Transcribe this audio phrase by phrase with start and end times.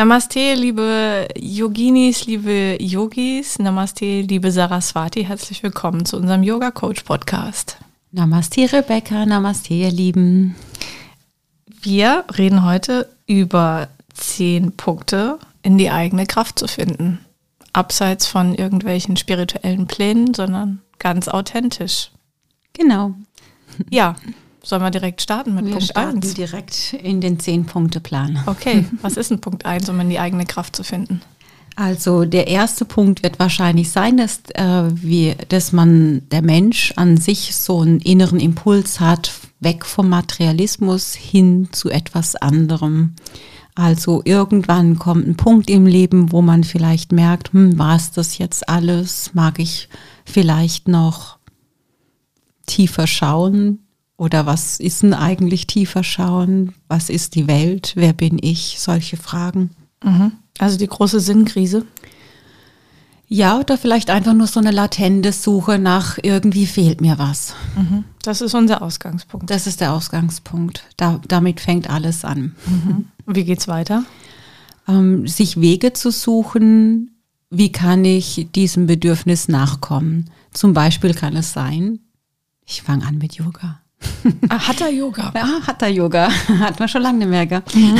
[0.00, 3.58] Namaste, liebe Yoginis, liebe Yogis.
[3.58, 5.26] Namaste, liebe Saraswati.
[5.26, 7.76] Herzlich willkommen zu unserem Yoga Coach Podcast.
[8.10, 9.26] Namaste, Rebecca.
[9.26, 10.56] Namaste, ihr Lieben.
[11.82, 17.18] Wir reden heute über zehn Punkte, in die eigene Kraft zu finden.
[17.74, 22.10] Abseits von irgendwelchen spirituellen Plänen, sondern ganz authentisch.
[22.72, 23.12] Genau.
[23.90, 24.16] Ja,
[24.62, 26.34] Sollen wir direkt starten mit wir Punkt starten 1?
[26.34, 28.42] direkt in den Zehn-Punkte-Plan.
[28.46, 31.22] Okay, was ist ein Punkt 1, um in die eigene Kraft zu finden?
[31.76, 37.16] Also der erste Punkt wird wahrscheinlich sein, dass, äh, wir, dass man, der Mensch an
[37.16, 43.14] sich so einen inneren Impuls hat, weg vom Materialismus hin zu etwas anderem.
[43.74, 48.36] Also irgendwann kommt ein Punkt im Leben, wo man vielleicht merkt, hm, war es das
[48.36, 49.30] jetzt alles?
[49.32, 49.88] Mag ich
[50.26, 51.38] vielleicht noch
[52.66, 53.78] tiefer schauen?
[54.20, 56.74] Oder was ist denn eigentlich tiefer schauen?
[56.88, 57.94] Was ist die Welt?
[57.96, 58.76] Wer bin ich?
[58.78, 59.70] Solche Fragen.
[60.04, 60.32] Mhm.
[60.58, 61.86] Also die große Sinnkrise.
[63.28, 67.54] Ja, oder vielleicht einfach nur so eine latente Suche nach irgendwie fehlt mir was.
[67.74, 68.04] Mhm.
[68.22, 69.48] Das ist unser Ausgangspunkt.
[69.48, 70.84] Das ist der Ausgangspunkt.
[70.98, 72.54] Da, damit fängt alles an.
[72.66, 73.06] Mhm.
[73.24, 74.04] Wie geht's weiter?
[74.86, 80.28] Ähm, sich Wege zu suchen, wie kann ich diesem Bedürfnis nachkommen?
[80.52, 82.00] Zum Beispiel kann es sein,
[82.66, 83.80] ich fange an mit Yoga.
[84.48, 85.32] Ah, Hatha Yoga.
[85.34, 86.30] Ja, Hatha Yoga.
[86.60, 87.46] Hat man schon lange nicht mehr.
[87.46, 87.62] Gell?
[87.74, 87.98] Mhm.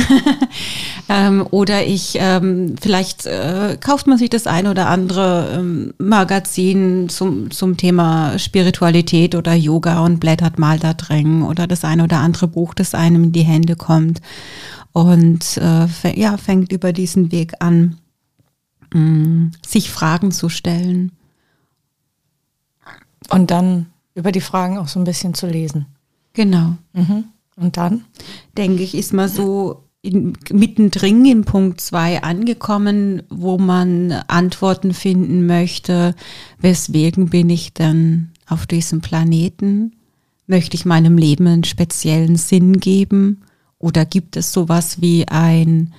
[1.09, 7.09] ähm, oder ich, ähm, vielleicht äh, kauft man sich das ein oder andere ähm, Magazin
[7.09, 12.17] zum, zum Thema Spiritualität oder Yoga und blättert mal da drin oder das ein oder
[12.17, 14.21] andere Buch, das einem in die Hände kommt
[14.91, 15.87] und äh,
[16.19, 17.97] ja, fängt über diesen Weg an,
[18.93, 21.11] mh, mm, sich Fragen zu stellen.
[23.29, 25.85] Und dann über die Fragen auch so ein bisschen zu lesen.
[26.33, 26.75] Genau.
[26.93, 27.25] Mhm.
[27.55, 28.05] Und dann?
[28.57, 35.45] Denke ich, ist man so in, mittendrin in Punkt 2 angekommen, wo man Antworten finden
[35.45, 36.15] möchte,
[36.59, 39.93] weswegen bin ich denn auf diesem Planeten?
[40.47, 43.43] Möchte ich meinem Leben einen speziellen Sinn geben?
[43.77, 45.93] Oder gibt es sowas wie einen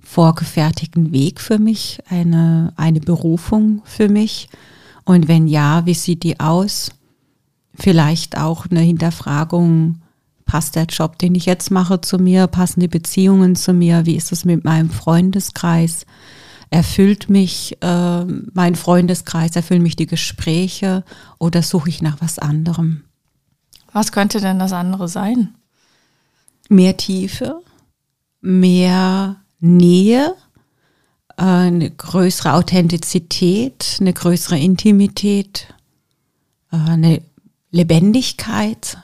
[0.00, 4.48] vorgefertigten Weg für mich, eine, eine Berufung für mich?
[5.04, 6.90] Und wenn ja, wie sieht die aus?
[7.78, 10.00] Vielleicht auch eine Hinterfragung,
[10.46, 14.16] passt der Job, den ich jetzt mache, zu mir, passen die Beziehungen zu mir, wie
[14.16, 16.06] ist es mit meinem Freundeskreis?
[16.70, 21.04] Erfüllt mich äh, mein Freundeskreis, erfüllen mich die Gespräche
[21.38, 23.04] oder suche ich nach was anderem?
[23.92, 25.54] Was könnte denn das andere sein?
[26.68, 27.60] Mehr Tiefe,
[28.40, 30.34] mehr Nähe,
[31.36, 35.72] äh, eine größere Authentizität, eine größere Intimität,
[36.72, 37.22] äh, eine
[37.76, 38.96] Lebendigkeit,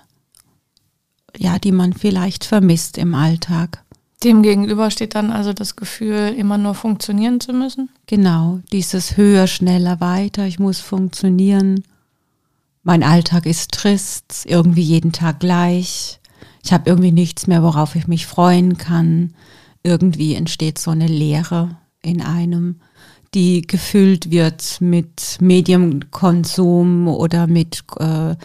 [1.36, 3.84] ja, die man vielleicht vermisst im Alltag.
[4.24, 7.90] Dem gegenüber steht dann also das Gefühl, immer nur funktionieren zu müssen?
[8.06, 11.84] Genau, dieses höher, schneller, weiter, ich muss funktionieren.
[12.82, 16.18] Mein Alltag ist trist, irgendwie jeden Tag gleich.
[16.64, 19.34] Ich habe irgendwie nichts mehr, worauf ich mich freuen kann.
[19.82, 22.80] Irgendwie entsteht so eine Leere in einem
[23.34, 28.36] die gefüllt wird mit Medienkonsum oder mit äh,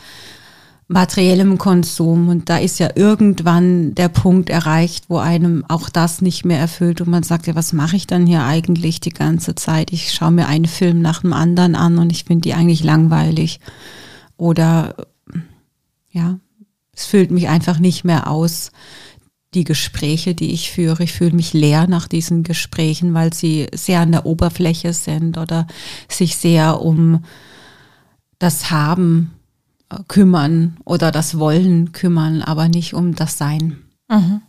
[0.87, 2.29] materiellem Konsum.
[2.29, 7.01] Und da ist ja irgendwann der Punkt erreicht, wo einem auch das nicht mehr erfüllt
[7.01, 9.91] und man sagt, ja, was mache ich dann hier eigentlich die ganze Zeit?
[9.91, 13.59] Ich schaue mir einen Film nach dem anderen an und ich finde die eigentlich langweilig.
[14.37, 14.95] Oder
[16.11, 16.39] ja,
[16.95, 18.71] es füllt mich einfach nicht mehr aus
[19.57, 21.03] die Gespräche, die ich führe.
[21.03, 25.65] Ich fühle mich leer nach diesen Gesprächen, weil sie sehr an der Oberfläche sind oder
[26.07, 27.23] sich sehr um
[28.37, 29.31] das Haben
[29.89, 33.77] äh, kümmern oder das Wollen kümmern, aber nicht um das Sein.
[34.09, 34.41] Mhm.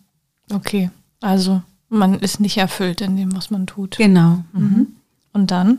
[0.52, 0.90] Okay,
[1.22, 3.96] also man ist nicht erfüllt in dem, was man tut.
[3.96, 4.44] Genau.
[4.52, 4.88] Mhm.
[5.32, 5.78] Und dann?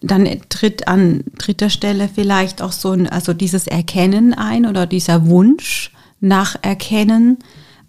[0.00, 5.26] Dann tritt an dritter Stelle vielleicht auch so ein, also dieses Erkennen ein oder dieser
[5.26, 7.38] Wunsch nach Erkennen,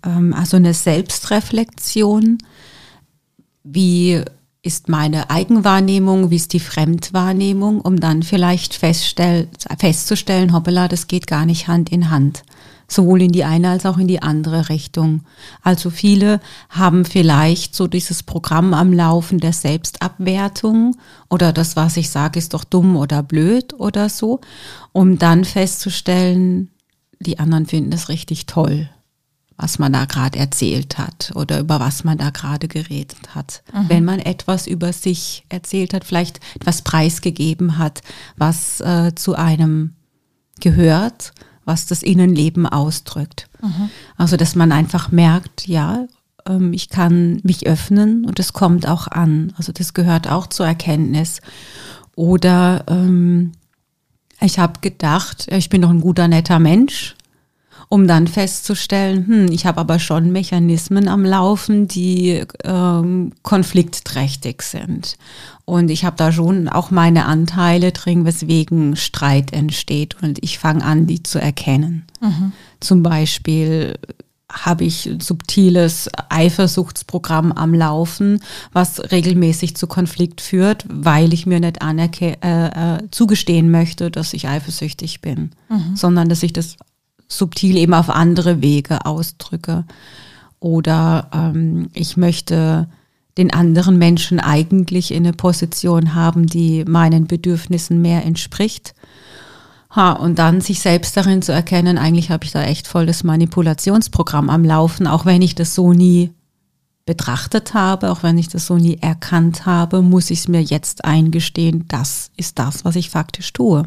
[0.05, 2.37] also eine Selbstreflexion.
[3.63, 4.21] Wie
[4.61, 11.45] ist meine Eigenwahrnehmung, wie ist die Fremdwahrnehmung, um dann vielleicht festzustellen, hoppala, das geht gar
[11.45, 12.43] nicht Hand in Hand
[12.87, 15.21] sowohl in die eine als auch in die andere Richtung.
[15.61, 20.95] Also viele haben vielleicht so dieses Programm am Laufen der Selbstabwertung
[21.29, 24.41] oder das, was ich sage, ist doch dumm oder blöd oder so,
[24.91, 26.69] um dann festzustellen,
[27.19, 28.89] die anderen finden es richtig toll,
[29.57, 33.63] was man da gerade erzählt hat oder über was man da gerade geredet hat.
[33.73, 33.89] Mhm.
[33.89, 38.01] Wenn man etwas über sich erzählt hat, vielleicht etwas preisgegeben hat,
[38.35, 39.93] was äh, zu einem
[40.59, 41.33] gehört
[41.65, 43.49] was das Innenleben ausdrückt.
[43.61, 43.89] Mhm.
[44.17, 46.05] Also, dass man einfach merkt, ja,
[46.47, 49.53] ähm, ich kann mich öffnen und es kommt auch an.
[49.57, 51.41] Also das gehört auch zur Erkenntnis.
[52.15, 53.53] Oder ähm,
[54.39, 57.15] ich habe gedacht, ich bin doch ein guter, netter Mensch
[57.89, 65.17] um dann festzustellen, hm, ich habe aber schon Mechanismen am Laufen, die ähm, konfliktträchtig sind.
[65.65, 70.15] Und ich habe da schon auch meine Anteile drin, weswegen Streit entsteht.
[70.21, 72.05] Und ich fange an, die zu erkennen.
[72.21, 72.51] Mhm.
[72.79, 73.95] Zum Beispiel
[74.51, 78.41] habe ich ein subtiles Eifersuchtsprogramm am Laufen,
[78.71, 84.47] was regelmäßig zu Konflikt führt, weil ich mir nicht äh, äh, zugestehen möchte, dass ich
[84.47, 85.95] eifersüchtig bin, mhm.
[85.95, 86.77] sondern dass ich das
[87.27, 89.85] subtil eben auf andere Wege ausdrücke.
[90.59, 92.87] Oder ähm, ich möchte
[93.37, 98.95] den anderen Menschen eigentlich in eine Position haben, die meinen Bedürfnissen mehr entspricht.
[99.95, 103.23] Ha, und dann sich selbst darin zu erkennen, eigentlich habe ich da echt voll das
[103.23, 106.31] Manipulationsprogramm am Laufen, auch wenn ich das so nie
[107.05, 111.05] betrachtet habe, auch wenn ich das so nie erkannt habe, muss ich es mir jetzt
[111.05, 113.83] eingestehen, das ist das, was ich faktisch tue.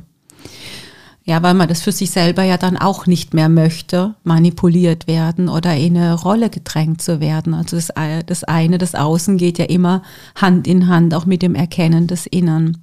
[1.28, 5.50] Ja, weil man das für sich selber ja dann auch nicht mehr möchte, manipuliert werden
[5.50, 7.52] oder in eine Rolle gedrängt zu werden.
[7.52, 7.92] Also das,
[8.24, 10.02] das eine, das Außen geht ja immer
[10.36, 12.78] Hand in Hand, auch mit dem Erkennen des Innern.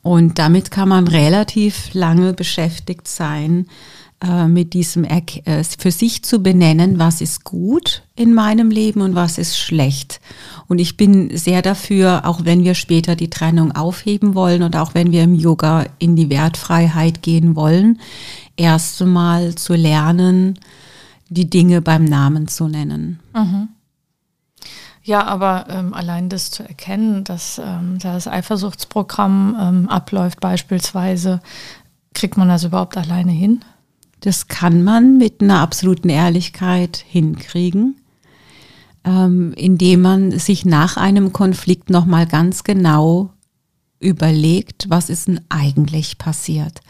[0.00, 3.66] Und damit kann man relativ lange beschäftigt sein,
[4.22, 5.22] äh, mit diesem äh,
[5.78, 10.20] für sich zu benennen, was ist gut in meinem Leben und was ist schlecht.
[10.68, 14.94] Und ich bin sehr dafür, auch wenn wir später die Trennung aufheben wollen und auch
[14.94, 17.98] wenn wir im Yoga in die Wertfreiheit gehen wollen,
[18.56, 20.58] erst einmal zu lernen,
[21.30, 23.20] die Dinge beim Namen zu nennen.
[23.34, 23.68] Mhm.
[25.02, 31.40] Ja, aber ähm, allein das zu erkennen, dass ähm, das Eifersuchtsprogramm ähm, abläuft beispielsweise,
[32.12, 33.64] kriegt man das überhaupt alleine hin?
[34.20, 37.96] Das kann man mit einer absoluten Ehrlichkeit hinkriegen,
[39.04, 43.30] ähm, indem man sich nach einem Konflikt nochmal ganz genau
[43.98, 46.80] überlegt, was ist denn eigentlich passiert.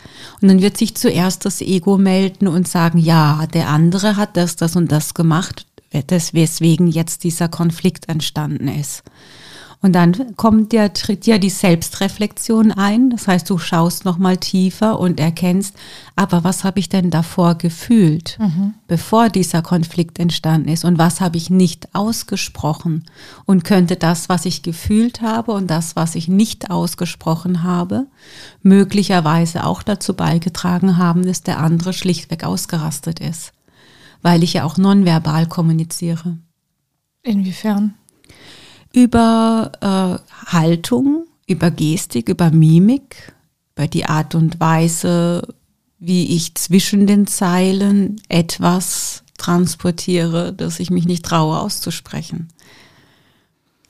[0.40, 4.56] Und dann wird sich zuerst das Ego melden und sagen, ja, der andere hat das,
[4.56, 9.02] das und das gemacht, weswegen jetzt dieser Konflikt entstanden ist.
[9.82, 13.08] Und dann kommt ja, tritt ja die Selbstreflexion ein.
[13.08, 15.74] Das heißt, du schaust nochmal tiefer und erkennst,
[16.16, 18.74] aber was habe ich denn davor gefühlt, mhm.
[18.88, 20.84] bevor dieser Konflikt entstanden ist?
[20.84, 23.04] Und was habe ich nicht ausgesprochen?
[23.46, 28.06] Und könnte das, was ich gefühlt habe und das, was ich nicht ausgesprochen habe,
[28.62, 33.52] möglicherweise auch dazu beigetragen haben, dass der andere schlichtweg ausgerastet ist?
[34.20, 36.36] Weil ich ja auch nonverbal kommuniziere.
[37.22, 37.94] Inwiefern?
[38.92, 43.32] Über äh, Haltung, über Gestik, über Mimik,
[43.76, 45.46] über die Art und Weise,
[45.98, 52.48] wie ich zwischen den Zeilen etwas transportiere, das ich mich nicht traue auszusprechen.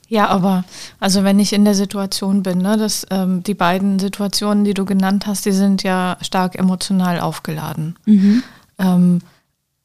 [0.08, 0.64] Ja, aber
[0.98, 4.84] also wenn ich in der Situation bin, ne, dass ähm, die beiden Situationen, die du
[4.84, 7.96] genannt hast, die sind ja stark emotional aufgeladen.
[8.06, 8.42] Mhm.
[8.78, 9.20] Ähm,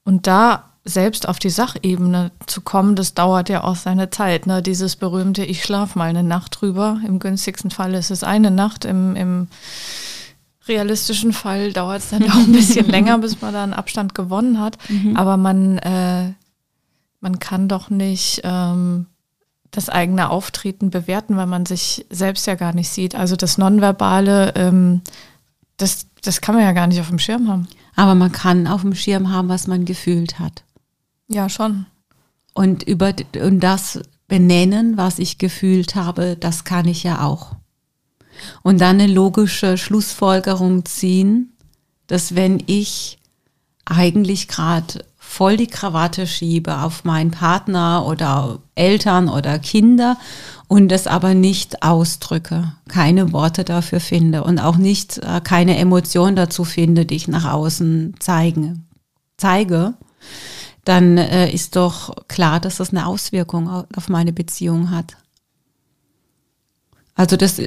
[0.03, 4.45] und da selbst auf die Sachebene zu kommen, das dauert ja auch seine Zeit.
[4.45, 4.61] Ne?
[4.61, 7.01] Dieses berühmte, ich schlafe mal eine Nacht drüber.
[7.05, 9.47] Im günstigsten Fall ist es eine Nacht, im, im
[10.67, 14.59] realistischen Fall dauert es dann auch ein bisschen länger, bis man da einen Abstand gewonnen
[14.59, 14.77] hat.
[14.87, 15.17] Mhm.
[15.17, 16.33] Aber man, äh,
[17.19, 19.07] man kann doch nicht ähm,
[19.71, 23.15] das eigene Auftreten bewerten, weil man sich selbst ja gar nicht sieht.
[23.15, 25.01] Also das Nonverbale, ähm,
[25.77, 27.67] das, das kann man ja gar nicht auf dem Schirm haben.
[27.95, 30.63] Aber man kann auf dem Schirm haben, was man gefühlt hat.
[31.27, 31.85] Ja, schon.
[32.53, 37.55] Und über und das benennen, was ich gefühlt habe, das kann ich ja auch.
[38.63, 41.53] Und dann eine logische Schlussfolgerung ziehen,
[42.07, 43.19] dass wenn ich
[43.85, 50.17] eigentlich gerade voll die Krawatte schiebe auf meinen Partner oder Eltern oder Kinder
[50.67, 56.35] und das aber nicht ausdrücke, keine Worte dafür finde und auch nicht äh, keine Emotion
[56.35, 58.87] dazu finde, die ich nach außen zeigen,
[59.37, 59.95] zeige,
[60.85, 65.17] dann äh, ist doch klar, dass das eine Auswirkung auf meine Beziehung hat.
[67.15, 67.61] Also das,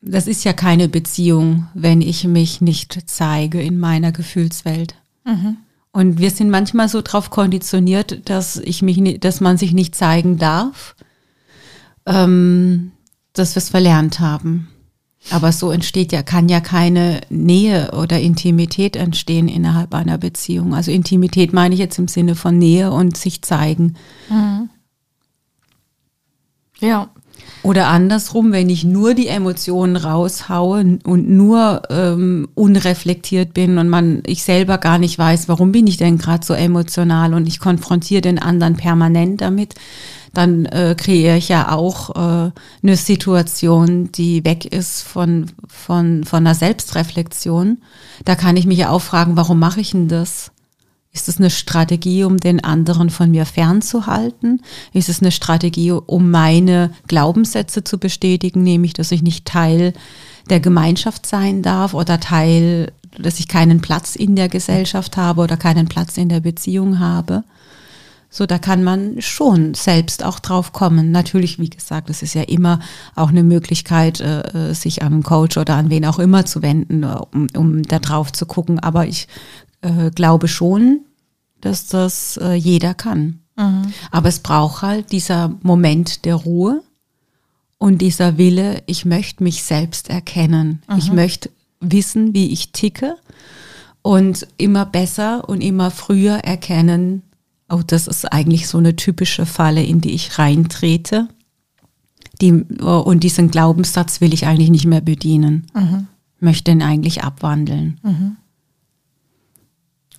[0.00, 4.94] das ist ja keine Beziehung, wenn ich mich nicht zeige in meiner Gefühlswelt.
[5.24, 5.58] Mhm.
[5.92, 10.38] Und wir sind manchmal so drauf konditioniert, dass ich mich, dass man sich nicht zeigen
[10.38, 10.94] darf,
[12.06, 12.92] ähm,
[13.32, 14.68] dass wir es verlernt haben.
[15.28, 20.74] Aber so entsteht ja, kann ja keine Nähe oder Intimität entstehen innerhalb einer Beziehung.
[20.74, 23.96] Also Intimität meine ich jetzt im Sinne von Nähe und sich zeigen.
[24.30, 24.70] Mhm.
[26.80, 27.10] Ja.
[27.62, 34.22] Oder andersrum, wenn ich nur die Emotionen raushaue und nur ähm, unreflektiert bin und man
[34.24, 38.22] ich selber gar nicht weiß, warum bin ich denn gerade so emotional und ich konfrontiere
[38.22, 39.74] den anderen permanent damit,
[40.32, 42.50] dann äh, kreiere ich ja auch äh,
[42.82, 47.78] eine Situation, die weg ist von, von, von einer Selbstreflexion.
[48.24, 50.52] Da kann ich mich ja auch fragen, warum mache ich denn das?
[51.12, 54.62] Ist es eine Strategie, um den anderen von mir fernzuhalten?
[54.92, 59.92] Ist es eine Strategie, um meine Glaubenssätze zu bestätigen, nämlich, dass ich nicht Teil
[60.50, 65.56] der Gemeinschaft sein darf oder Teil, dass ich keinen Platz in der Gesellschaft habe oder
[65.56, 67.42] keinen Platz in der Beziehung habe?
[68.32, 71.10] So, da kann man schon selbst auch drauf kommen.
[71.10, 72.78] Natürlich, wie gesagt, es ist ja immer
[73.16, 77.02] auch eine Möglichkeit, äh, sich an einen Coach oder an wen auch immer zu wenden,
[77.02, 78.78] um, um da drauf zu gucken.
[78.78, 79.26] Aber ich
[79.82, 81.00] äh, glaube schon,
[81.60, 83.40] dass das äh, jeder kann.
[83.56, 83.92] Mhm.
[84.12, 86.82] Aber es braucht halt dieser Moment der Ruhe
[87.78, 90.82] und dieser Wille, ich möchte mich selbst erkennen.
[90.88, 90.98] Mhm.
[90.98, 93.16] Ich möchte wissen, wie ich ticke
[94.02, 97.22] und immer besser und immer früher erkennen,
[97.70, 101.28] oh, das ist eigentlich so eine typische Falle, in die ich reintrete.
[102.40, 105.66] Die, und diesen Glaubenssatz will ich eigentlich nicht mehr bedienen.
[105.74, 106.06] Mhm.
[106.40, 108.00] Möchte ihn eigentlich abwandeln.
[108.02, 108.36] Mhm.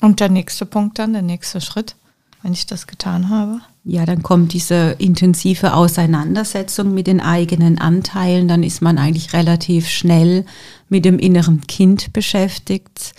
[0.01, 1.95] Und der nächste Punkt dann, der nächste Schritt,
[2.41, 3.61] wenn ich das getan habe?
[3.83, 8.47] Ja, dann kommt diese intensive Auseinandersetzung mit den eigenen Anteilen.
[8.47, 10.45] Dann ist man eigentlich relativ schnell
[10.89, 13.13] mit dem inneren Kind beschäftigt.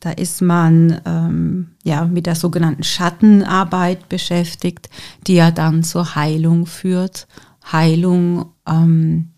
[0.00, 4.88] Da ist man ähm, ja mit der sogenannten Schattenarbeit beschäftigt,
[5.26, 7.26] die ja dann zur Heilung führt.
[7.70, 9.32] Heilung ähm,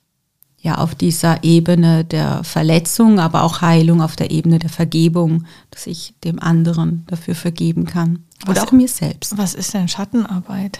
[0.62, 5.88] ja auf dieser Ebene der Verletzung, aber auch Heilung auf der Ebene der Vergebung, dass
[5.88, 8.20] ich dem anderen dafür vergeben kann.
[8.44, 9.36] Oder was, auch mir selbst.
[9.36, 10.78] Was ist denn Schattenarbeit?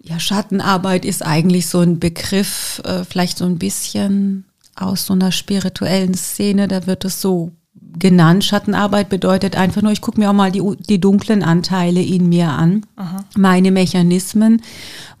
[0.00, 4.44] Ja, Schattenarbeit ist eigentlich so ein Begriff, äh, vielleicht so ein bisschen
[4.76, 7.52] aus so einer spirituellen Szene, da wird es so
[7.98, 8.44] genannt.
[8.44, 12.50] Schattenarbeit bedeutet einfach nur, ich gucke mir auch mal die, die dunklen Anteile in mir
[12.50, 13.24] an, Aha.
[13.36, 14.62] meine Mechanismen,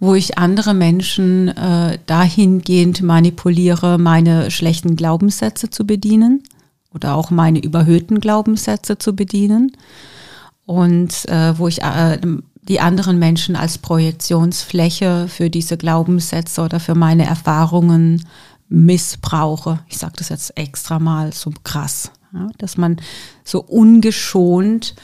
[0.00, 6.42] wo ich andere Menschen äh, dahingehend manipuliere, meine schlechten Glaubenssätze zu bedienen
[6.92, 9.72] oder auch meine überhöhten Glaubenssätze zu bedienen
[10.66, 12.18] und äh, wo ich äh,
[12.62, 18.26] die anderen Menschen als Projektionsfläche für diese Glaubenssätze oder für meine Erfahrungen
[18.68, 19.80] missbrauche.
[19.88, 22.10] Ich sage das jetzt extra mal so krass.
[22.34, 22.96] Ja, dass man
[23.44, 24.94] so ungeschont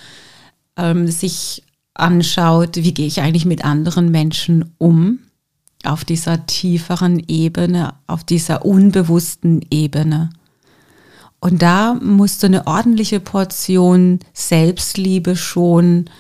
[0.76, 1.62] ähm, sich
[1.94, 5.20] anschaut, wie gehe ich eigentlich mit anderen Menschen um,
[5.84, 10.30] auf dieser tieferen Ebene, auf dieser unbewussten Ebene.
[11.40, 16.10] Und da musste eine ordentliche Portion Selbstliebe schon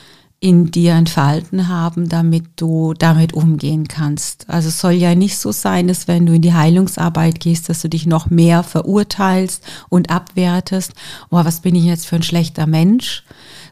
[0.42, 4.48] in dir entfalten haben, damit du damit umgehen kannst.
[4.48, 7.82] Also es soll ja nicht so sein, dass wenn du in die Heilungsarbeit gehst, dass
[7.82, 10.94] du dich noch mehr verurteilst und abwertest,
[11.30, 13.22] oh, was bin ich jetzt für ein schlechter Mensch,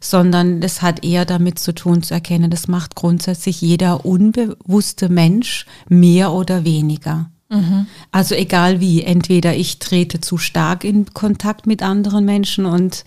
[0.00, 5.64] sondern das hat eher damit zu tun zu erkennen, das macht grundsätzlich jeder unbewusste Mensch
[5.88, 7.30] mehr oder weniger.
[7.48, 7.86] Mhm.
[8.12, 13.04] Also egal wie, entweder ich trete zu stark in Kontakt mit anderen Menschen und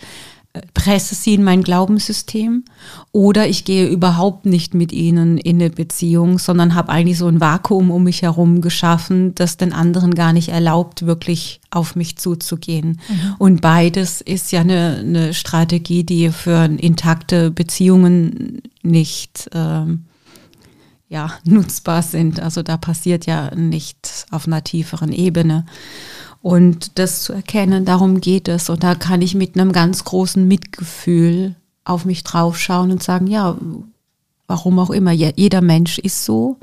[0.74, 2.64] presse sie in mein Glaubenssystem
[3.10, 7.40] oder ich gehe überhaupt nicht mit ihnen in eine Beziehung, sondern habe eigentlich so ein
[7.40, 13.00] Vakuum um mich herum geschaffen, das den anderen gar nicht erlaubt, wirklich auf mich zuzugehen.
[13.08, 13.34] Mhm.
[13.38, 20.04] Und beides ist ja eine, eine, Strategie, die für intakte Beziehungen nicht ähm,
[21.08, 22.40] ja, nutzbar sind.
[22.40, 25.64] Also da passiert ja nichts auf einer tieferen Ebene.
[26.42, 28.68] Und das zu erkennen, darum geht es.
[28.68, 33.56] Und da kann ich mit einem ganz großen Mitgefühl auf mich draufschauen und sagen, ja,
[34.48, 36.58] warum auch immer, jeder Mensch ist so.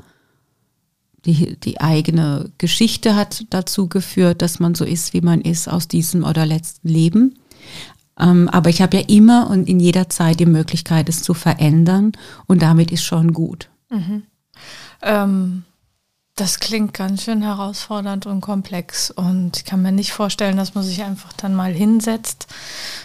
[1.26, 5.86] Die, die eigene Geschichte hat dazu geführt, dass man so ist, wie man ist aus
[5.86, 7.38] diesem oder letzten Leben.
[8.18, 12.12] Ähm, aber ich habe ja immer und in jeder Zeit die Möglichkeit, es zu verändern
[12.46, 13.68] und damit ist schon gut.
[13.90, 14.22] Mhm.
[15.02, 15.64] Ähm,
[16.40, 19.10] das klingt ganz schön herausfordernd und komplex.
[19.10, 22.46] Und ich kann mir nicht vorstellen, dass man sich einfach dann mal hinsetzt,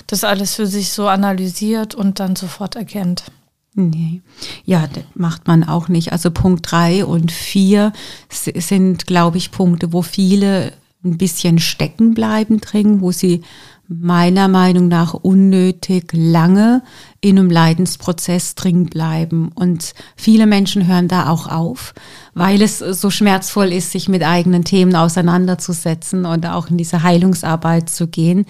[0.07, 3.25] das alles für sich so analysiert und dann sofort erkennt.
[3.73, 4.21] Nee.
[4.63, 6.13] Ja, das macht man auch nicht.
[6.13, 7.91] Also Punkt drei und vier
[8.29, 10.71] sind, glaube ich, Punkte, wo viele
[11.03, 13.41] ein bisschen stecken bleiben drin, wo sie
[13.87, 16.81] meiner Meinung nach unnötig lange
[17.21, 19.49] in einem Leidensprozess drin bleiben.
[19.53, 21.93] Und viele Menschen hören da auch auf,
[22.33, 27.89] weil es so schmerzvoll ist, sich mit eigenen Themen auseinanderzusetzen und auch in diese Heilungsarbeit
[27.89, 28.45] zu gehen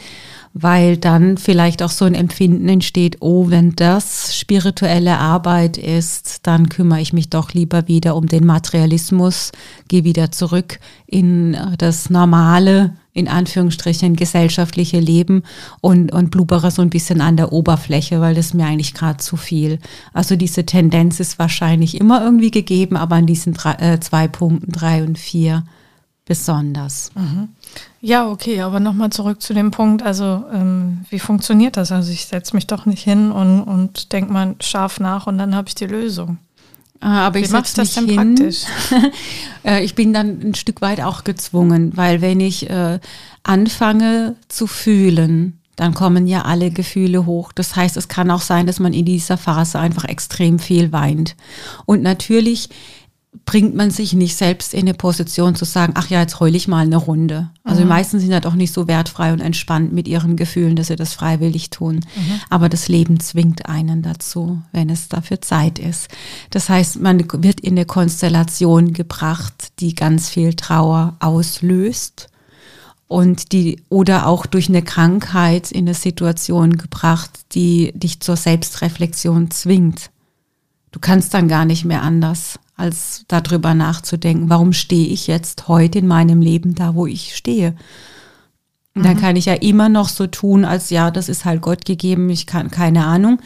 [0.58, 6.70] weil dann vielleicht auch so ein Empfinden entsteht, oh, wenn das spirituelle Arbeit ist, dann
[6.70, 9.52] kümmere ich mich doch lieber wieder um den Materialismus,
[9.90, 15.44] gehe wieder zurück in das normale, in Anführungsstrichen, gesellschaftliche Leben
[15.82, 19.38] und, und blubere so ein bisschen an der Oberfläche, weil das mir eigentlich gerade zu
[19.38, 19.80] viel.
[20.14, 24.74] Also diese Tendenz ist wahrscheinlich immer irgendwie gegeben, aber an diesen drei, äh, zwei Punkten,
[24.74, 25.64] drei und vier,
[26.26, 27.12] besonders.
[27.16, 27.50] Mhm.
[28.02, 31.94] Ja, okay, aber nochmal zurück zu dem Punkt, also ähm, wie funktioniert das?
[31.94, 35.56] Also ich setze mich doch nicht hin und, und denke mal scharf nach und dann
[35.56, 36.38] habe ich die Lösung.
[37.02, 38.36] Ah, aber wie ich machst das denn hin.
[38.36, 38.64] praktisch?
[39.64, 43.00] Äh, ich bin dann ein Stück weit auch gezwungen, weil wenn ich äh,
[43.42, 47.52] anfange zu fühlen, dann kommen ja alle Gefühle hoch.
[47.52, 51.36] Das heißt, es kann auch sein, dass man in dieser Phase einfach extrem viel weint.
[51.88, 52.70] Und natürlich
[53.46, 56.68] bringt man sich nicht selbst in eine Position zu sagen, ach ja, jetzt heule ich
[56.68, 57.50] mal eine Runde.
[57.64, 57.86] Also mhm.
[57.86, 60.96] die meisten sind ja doch nicht so wertfrei und entspannt mit ihren Gefühlen, dass sie
[60.96, 61.96] das freiwillig tun.
[61.96, 62.40] Mhm.
[62.50, 66.08] Aber das Leben zwingt einen dazu, wenn es dafür Zeit ist.
[66.52, 72.30] Das heißt, man wird in eine Konstellation gebracht, die ganz viel Trauer auslöst
[73.08, 79.52] und die oder auch durch eine Krankheit in eine Situation gebracht, die dich zur Selbstreflexion
[79.52, 80.10] zwingt.
[80.92, 86.00] Du kannst dann gar nicht mehr anders als darüber nachzudenken, warum stehe ich jetzt heute
[86.00, 87.76] in meinem Leben da, wo ich stehe.
[88.96, 89.22] Und dann mhm.
[89.22, 92.46] kann ich ja immer noch so tun, als ja, das ist halt Gott gegeben, ich
[92.46, 93.40] kann keine Ahnung.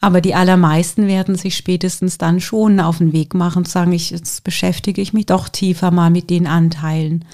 [0.00, 4.10] Aber die allermeisten werden sich spätestens dann schon auf den Weg machen und sagen, ich,
[4.10, 7.24] jetzt beschäftige ich mich doch tiefer mal mit den Anteilen.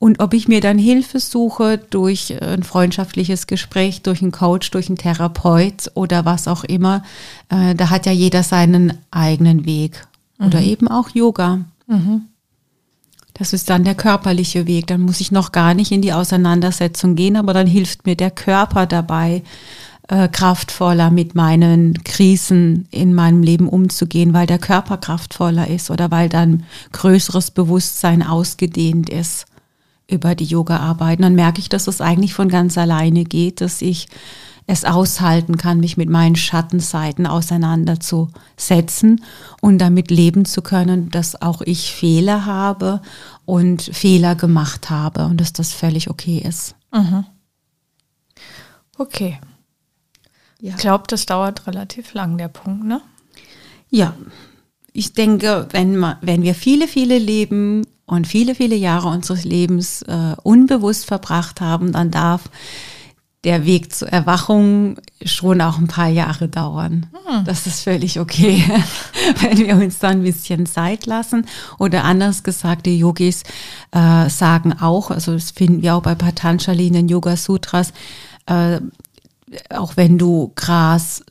[0.00, 4.88] Und ob ich mir dann Hilfe suche durch ein freundschaftliches Gespräch, durch einen Coach, durch
[4.88, 7.04] einen Therapeut oder was auch immer,
[7.50, 10.04] äh, da hat ja jeder seinen eigenen Weg.
[10.44, 10.66] Oder mhm.
[10.66, 11.60] eben auch Yoga.
[11.86, 12.22] Mhm.
[13.34, 14.88] Das ist dann der körperliche Weg.
[14.88, 18.30] Dann muss ich noch gar nicht in die Auseinandersetzung gehen, aber dann hilft mir der
[18.30, 19.42] Körper dabei,
[20.08, 26.10] äh, kraftvoller mit meinen Krisen in meinem Leben umzugehen, weil der Körper kraftvoller ist oder
[26.10, 29.46] weil dann größeres Bewusstsein ausgedehnt ist
[30.08, 31.22] über die Yoga-Arbeit.
[31.22, 34.08] Dann merke ich, dass es eigentlich von ganz alleine geht, dass ich
[34.66, 39.24] es aushalten kann, mich mit meinen Schattenseiten auseinanderzusetzen
[39.60, 43.02] und damit leben zu können, dass auch ich Fehler habe
[43.44, 46.74] und Fehler gemacht habe und dass das völlig okay ist.
[46.92, 47.24] Mhm.
[48.98, 49.38] Okay.
[50.60, 50.70] Ja.
[50.70, 53.00] Ich glaube, das dauert relativ lang, der Punkt, ne?
[53.90, 54.14] Ja.
[54.92, 60.02] Ich denke, wenn, man, wenn wir viele, viele Leben und viele, viele Jahre unseres Lebens
[60.02, 62.50] äh, unbewusst verbracht haben, dann darf
[63.44, 67.06] der Weg zur Erwachung schon auch ein paar Jahre dauern.
[67.26, 67.44] Hm.
[67.44, 68.62] Das ist völlig okay,
[69.40, 71.46] wenn wir uns dann ein bisschen Zeit lassen.
[71.78, 73.42] Oder anders gesagt, die Yogis
[73.90, 77.92] äh, sagen auch, also das finden wir auch bei Patanjali in den Yoga Sutras,
[78.46, 78.80] äh,
[79.70, 81.24] auch wenn du Gras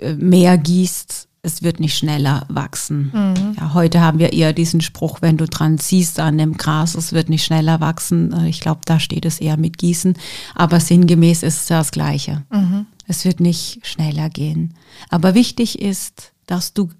[0.00, 3.10] äh, mehr gießt, es wird nicht schneller wachsen.
[3.12, 3.56] Mhm.
[3.56, 7.12] Ja, heute haben wir eher diesen Spruch, wenn du dran ziehst an dem Gras, es
[7.12, 8.32] wird nicht schneller wachsen.
[8.32, 10.14] Äh, ich glaube, da steht es eher mit Gießen.
[10.54, 12.44] Aber sinngemäß ist es das Gleiche.
[12.50, 12.86] Mhm.
[13.06, 14.74] Es wird nicht schneller gehen.
[15.08, 16.90] Aber wichtig ist, dass du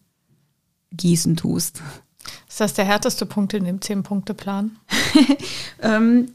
[0.92, 1.82] Gießen tust.
[2.48, 4.78] Ist das der härteste Punkt in dem Zehn-Punkte-Plan?
[5.82, 6.28] ähm,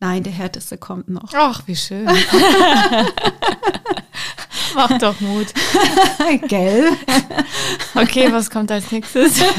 [0.00, 1.32] nein, der härteste kommt noch.
[1.34, 2.08] Ach, wie schön.
[4.74, 5.48] Mach doch Mut.
[6.48, 6.90] Gell?
[7.94, 9.40] Okay, was kommt als nächstes?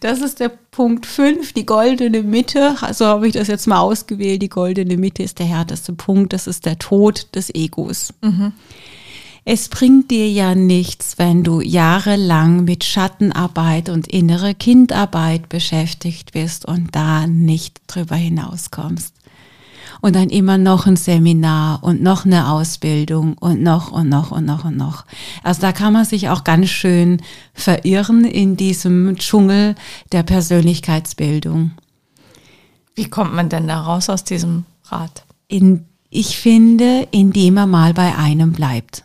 [0.00, 2.76] Das ist der Punkt 5, die goldene Mitte.
[2.80, 4.42] Also habe ich das jetzt mal ausgewählt.
[4.42, 6.32] Die goldene Mitte ist der härteste Punkt.
[6.32, 8.12] Das ist der Tod des Egos.
[8.20, 8.52] Mhm.
[9.44, 16.64] Es bringt dir ja nichts, wenn du jahrelang mit Schattenarbeit und innere Kindarbeit beschäftigt bist
[16.64, 19.12] und da nicht drüber hinauskommst
[20.00, 24.44] und dann immer noch ein Seminar und noch eine Ausbildung und noch und noch und
[24.44, 25.06] noch und noch.
[25.42, 27.20] Also da kann man sich auch ganz schön
[27.52, 29.74] verirren in diesem Dschungel
[30.12, 31.72] der Persönlichkeitsbildung.
[32.94, 35.24] Wie kommt man denn da raus aus diesem Rad?
[35.48, 39.04] In, ich finde, indem er mal bei einem bleibt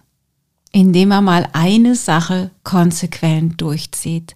[0.71, 4.33] indem er mal eine Sache konsequent durchzieht.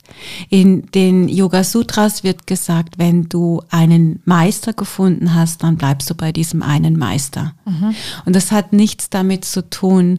[0.50, 6.16] In den Yoga Sutras wird gesagt, wenn du einen Meister gefunden hast, dann bleibst du
[6.16, 7.54] bei diesem einen Meister.
[7.66, 7.96] Mhm.
[8.26, 10.18] Und das hat nichts damit zu tun,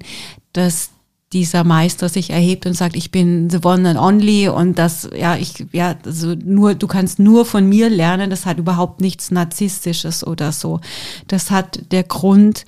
[0.52, 0.90] dass
[1.32, 5.36] dieser Meister sich erhebt und sagt, ich bin the one and only und das, ja,
[5.36, 10.26] ich, ja, also nur, du kannst nur von mir lernen, das hat überhaupt nichts Narzisstisches
[10.26, 10.80] oder so.
[11.28, 12.66] Das hat der Grund,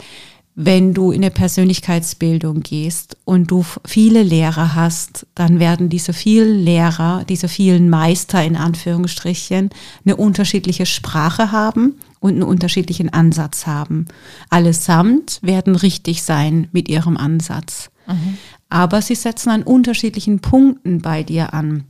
[0.56, 6.60] wenn du in eine Persönlichkeitsbildung gehst und du viele Lehrer hast, dann werden diese vielen
[6.62, 9.70] Lehrer, diese vielen Meister in Anführungsstrichen,
[10.04, 14.06] eine unterschiedliche Sprache haben und einen unterschiedlichen Ansatz haben.
[14.48, 17.90] Allesamt werden richtig sein mit ihrem Ansatz.
[18.06, 18.38] Mhm.
[18.68, 21.84] Aber sie setzen an unterschiedlichen Punkten bei dir an.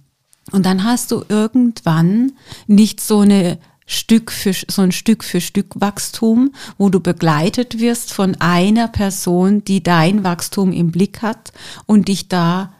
[0.53, 2.33] Und dann hast du irgendwann
[2.67, 8.13] nicht so eine Stück für so ein Stück für Stück Wachstum, wo du begleitet wirst
[8.13, 11.53] von einer Person, die dein Wachstum im Blick hat
[11.87, 12.73] und dich da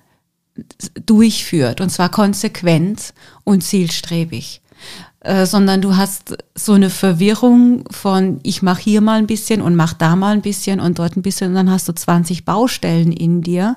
[1.07, 3.13] durchführt und zwar konsequent
[3.43, 4.63] und zielstrebig.
[5.25, 9.75] Äh, sondern du hast so eine Verwirrung von ich mache hier mal ein bisschen und
[9.75, 13.11] mach da mal ein bisschen und dort ein bisschen und dann hast du 20 Baustellen
[13.11, 13.77] in dir,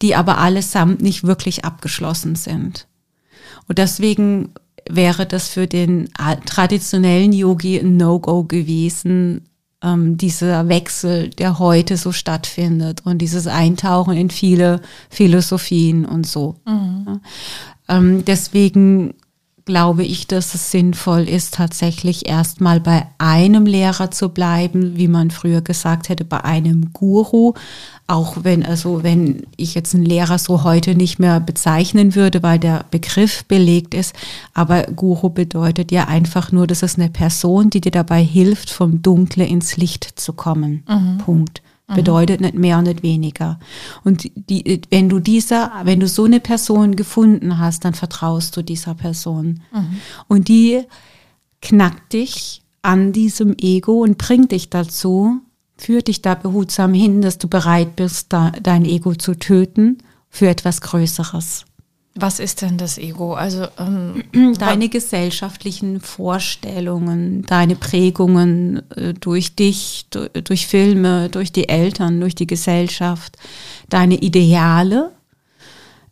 [0.00, 2.86] die aber allesamt nicht wirklich abgeschlossen sind.
[3.66, 4.50] Und deswegen
[4.90, 6.08] wäre das für den
[6.44, 9.42] traditionellen Yogi ein No-Go gewesen,
[9.82, 16.56] ähm, dieser Wechsel, der heute so stattfindet und dieses Eintauchen in viele Philosophien und so.
[16.66, 17.20] Mhm.
[17.88, 19.14] Ähm, deswegen
[19.66, 25.32] glaube ich, dass es sinnvoll ist, tatsächlich erstmal bei einem Lehrer zu bleiben, wie man
[25.32, 27.52] früher gesagt hätte, bei einem Guru.
[28.06, 32.60] Auch wenn, also wenn ich jetzt einen Lehrer so heute nicht mehr bezeichnen würde, weil
[32.60, 34.14] der Begriff belegt ist.
[34.54, 39.02] Aber Guru bedeutet ja einfach nur, dass es eine Person, die dir dabei hilft, vom
[39.02, 40.84] Dunkle ins Licht zu kommen.
[40.88, 41.18] Mhm.
[41.18, 41.62] Punkt.
[41.88, 41.94] Mhm.
[41.94, 43.58] Bedeutet nicht mehr und nicht weniger.
[44.04, 48.62] Und die, wenn du dieser, wenn du so eine Person gefunden hast, dann vertraust du
[48.62, 49.60] dieser Person.
[49.72, 50.00] Mhm.
[50.28, 50.82] Und die
[51.62, 55.40] knackt dich an diesem Ego und bringt dich dazu,
[55.76, 60.48] führt dich da behutsam hin, dass du bereit bist, da, dein Ego zu töten für
[60.48, 61.66] etwas Größeres.
[62.18, 63.34] Was ist denn das Ego?
[63.34, 64.24] Also ähm,
[64.58, 72.34] deine gesellschaftlichen Vorstellungen, deine Prägungen äh, durch dich, durch, durch Filme, durch die Eltern, durch
[72.34, 73.36] die Gesellschaft,
[73.90, 75.12] deine Ideale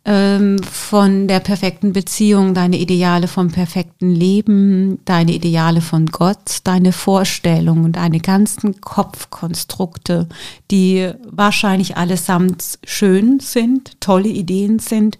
[0.05, 6.91] ähm, von der perfekten Beziehung, deine Ideale vom perfekten Leben, deine Ideale von Gott, deine
[6.91, 10.29] Vorstellungen, deine ganzen Kopfkonstrukte,
[10.69, 15.17] die wahrscheinlich allesamt schön sind, tolle Ideen sind,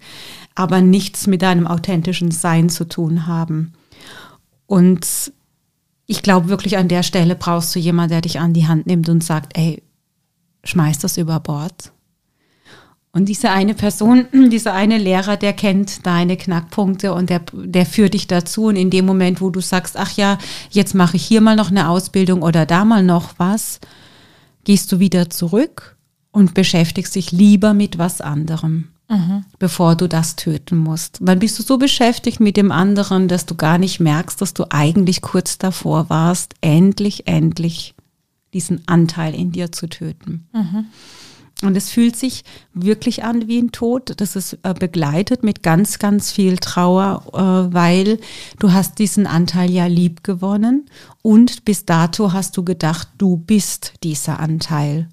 [0.56, 3.74] aber nichts mit deinem authentischen Sein zu tun haben.
[4.66, 5.32] Und
[6.06, 9.08] ich glaube wirklich an der Stelle brauchst du jemanden, der dich an die Hand nimmt
[9.08, 9.82] und sagt, ey,
[10.64, 11.92] schmeiß das über Bord.
[13.12, 18.14] Und diese eine Person, dieser eine Lehrer, der kennt deine Knackpunkte und der, der führt
[18.14, 18.66] dich dazu.
[18.66, 20.38] Und in dem Moment, wo du sagst, ach ja,
[20.70, 23.80] jetzt mache ich hier mal noch eine Ausbildung oder da mal noch was,
[24.64, 25.96] gehst du wieder zurück
[26.30, 29.44] und beschäftigst dich lieber mit was anderem mhm.
[29.58, 31.18] bevor du das töten musst.
[31.20, 34.64] dann bist du so beschäftigt mit dem anderen, dass du gar nicht merkst, dass du
[34.70, 37.94] eigentlich kurz davor warst, endlich, endlich
[38.52, 40.48] diesen Anteil in dir zu töten.
[40.52, 40.86] Mhm.
[41.62, 44.12] Und es fühlt sich wirklich an wie ein Tod.
[44.18, 48.18] Das ist äh, begleitet mit ganz, ganz viel Trauer, äh, weil
[48.58, 50.86] du hast diesen Anteil ja lieb gewonnen
[51.22, 55.08] und bis dato hast du gedacht, du bist dieser Anteil.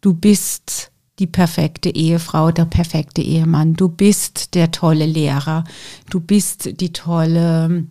[0.00, 3.74] Du bist die perfekte Ehefrau, der perfekte Ehemann.
[3.74, 5.64] Du bist der tolle Lehrer.
[6.10, 7.86] Du bist die tolle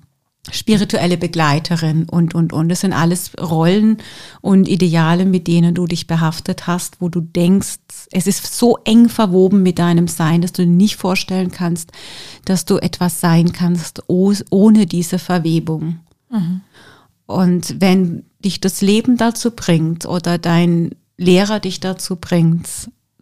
[0.51, 2.69] spirituelle Begleiterin und, und, und.
[2.69, 3.97] Das sind alles Rollen
[4.41, 7.79] und Ideale, mit denen du dich behaftet hast, wo du denkst,
[8.11, 11.91] es ist so eng verwoben mit deinem Sein, dass du dir nicht vorstellen kannst,
[12.45, 15.99] dass du etwas sein kannst ohne diese Verwebung.
[16.29, 16.61] Mhm.
[17.25, 22.67] Und wenn dich das Leben dazu bringt oder dein Lehrer dich dazu bringt,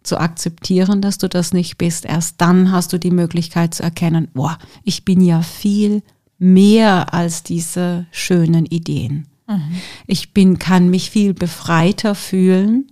[0.04, 2.04] zu akzeptieren, dass du das nicht bist.
[2.04, 6.02] Erst dann hast du die Möglichkeit zu erkennen, boah, ich bin ja viel
[6.38, 9.26] mehr als diese schönen Ideen.
[9.48, 9.80] Mhm.
[10.06, 12.90] Ich bin, kann mich viel befreiter fühlen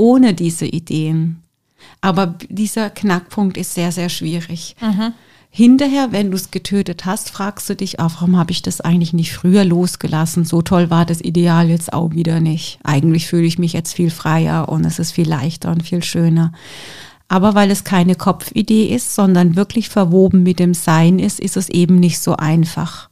[0.00, 1.42] ohne diese Ideen.
[2.00, 4.76] Aber dieser Knackpunkt ist sehr, sehr schwierig.
[4.80, 5.12] Mhm.
[5.52, 9.12] Hinterher, wenn du es getötet hast, fragst du dich, auch, warum habe ich das eigentlich
[9.12, 10.44] nicht früher losgelassen?
[10.44, 12.78] So toll war das Ideal jetzt auch wieder nicht.
[12.84, 16.52] Eigentlich fühle ich mich jetzt viel freier und es ist viel leichter und viel schöner.
[17.26, 21.68] Aber weil es keine Kopfidee ist, sondern wirklich verwoben mit dem Sein ist, ist es
[21.68, 23.08] eben nicht so einfach.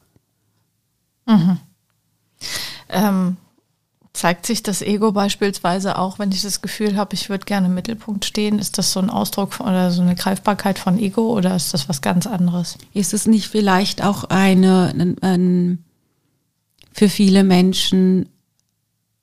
[1.27, 1.59] Mhm.
[2.89, 3.37] Ähm,
[4.19, 7.75] Zeigt sich das Ego beispielsweise auch, wenn ich das Gefühl habe, ich würde gerne im
[7.75, 8.59] Mittelpunkt stehen?
[8.59, 12.01] Ist das so ein Ausdruck oder so eine Greifbarkeit von Ego oder ist das was
[12.01, 12.79] ganz anderes?
[12.95, 15.85] Ist es nicht vielleicht auch eine, ein, ein,
[16.93, 18.29] für viele Menschen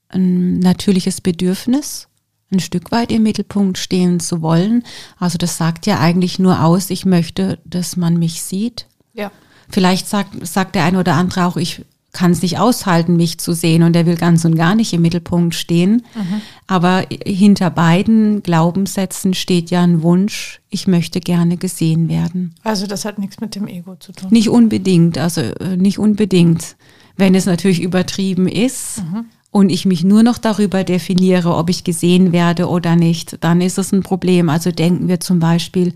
[0.08, 2.08] ein natürliches Bedürfnis,
[2.50, 4.86] ein Stück weit im Mittelpunkt stehen zu wollen.
[5.20, 8.88] Also das sagt ja eigentlich nur aus, ich möchte, dass man mich sieht.
[9.14, 9.30] Ja.
[9.68, 11.84] Vielleicht sagt, sagt der eine oder andere auch, ich
[12.16, 15.02] kann es nicht aushalten, mich zu sehen und er will ganz und gar nicht im
[15.02, 16.04] Mittelpunkt stehen.
[16.16, 16.42] Mhm.
[16.66, 22.56] Aber hinter beiden Glaubenssätzen steht ja ein Wunsch, ich möchte gerne gesehen werden.
[22.64, 24.30] Also das hat nichts mit dem Ego zu tun.
[24.32, 26.78] Nicht unbedingt, also äh, nicht unbedingt.
[27.18, 29.26] Wenn es natürlich übertrieben ist, mhm
[29.56, 33.78] und ich mich nur noch darüber definiere, ob ich gesehen werde oder nicht, dann ist
[33.78, 34.50] es ein Problem.
[34.50, 35.94] Also denken wir zum Beispiel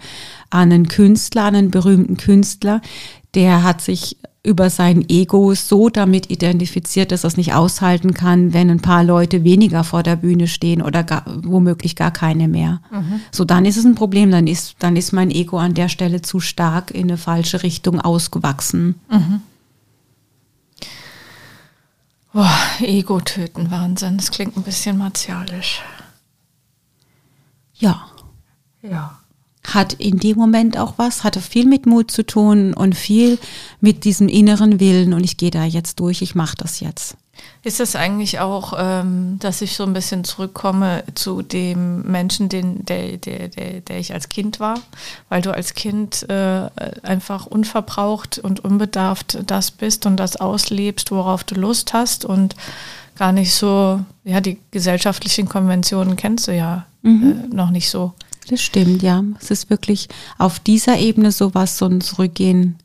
[0.50, 2.80] an einen Künstler, an einen berühmten Künstler,
[3.36, 8.54] der hat sich über sein Ego so damit identifiziert, dass er es nicht aushalten kann,
[8.54, 12.82] wenn ein paar Leute weniger vor der Bühne stehen oder gar, womöglich gar keine mehr.
[12.90, 13.20] Mhm.
[13.32, 16.22] So, dann ist es ein Problem, dann ist, dann ist mein Ego an der Stelle
[16.22, 18.96] zu stark in eine falsche Richtung ausgewachsen.
[19.12, 19.42] Mhm.
[22.32, 24.18] Boah, Ego töten, Wahnsinn.
[24.18, 25.82] Das klingt ein bisschen martialisch.
[27.74, 28.06] Ja.
[28.82, 29.19] Ja
[29.74, 33.38] hat in dem Moment auch was, hatte viel mit Mut zu tun und viel
[33.82, 37.16] mit diesem inneren Willen und ich gehe da jetzt durch, ich mache das jetzt.
[37.64, 42.86] Ist es eigentlich auch, ähm, dass ich so ein bisschen zurückkomme zu dem Menschen, den,
[42.86, 44.80] der, der, der, der ich als Kind war?
[45.28, 46.70] Weil du als Kind äh,
[47.04, 52.56] einfach unverbraucht und unbedarft das bist und das auslebst, worauf du Lust hast und
[53.18, 57.50] gar nicht so, ja, die gesellschaftlichen Konventionen kennst du ja mhm.
[57.52, 58.14] äh, noch nicht so.
[58.50, 59.24] Das stimmt, ja.
[59.40, 60.08] Es ist wirklich
[60.40, 62.78] auf dieser Ebene sowas, so ein Zurückgehen,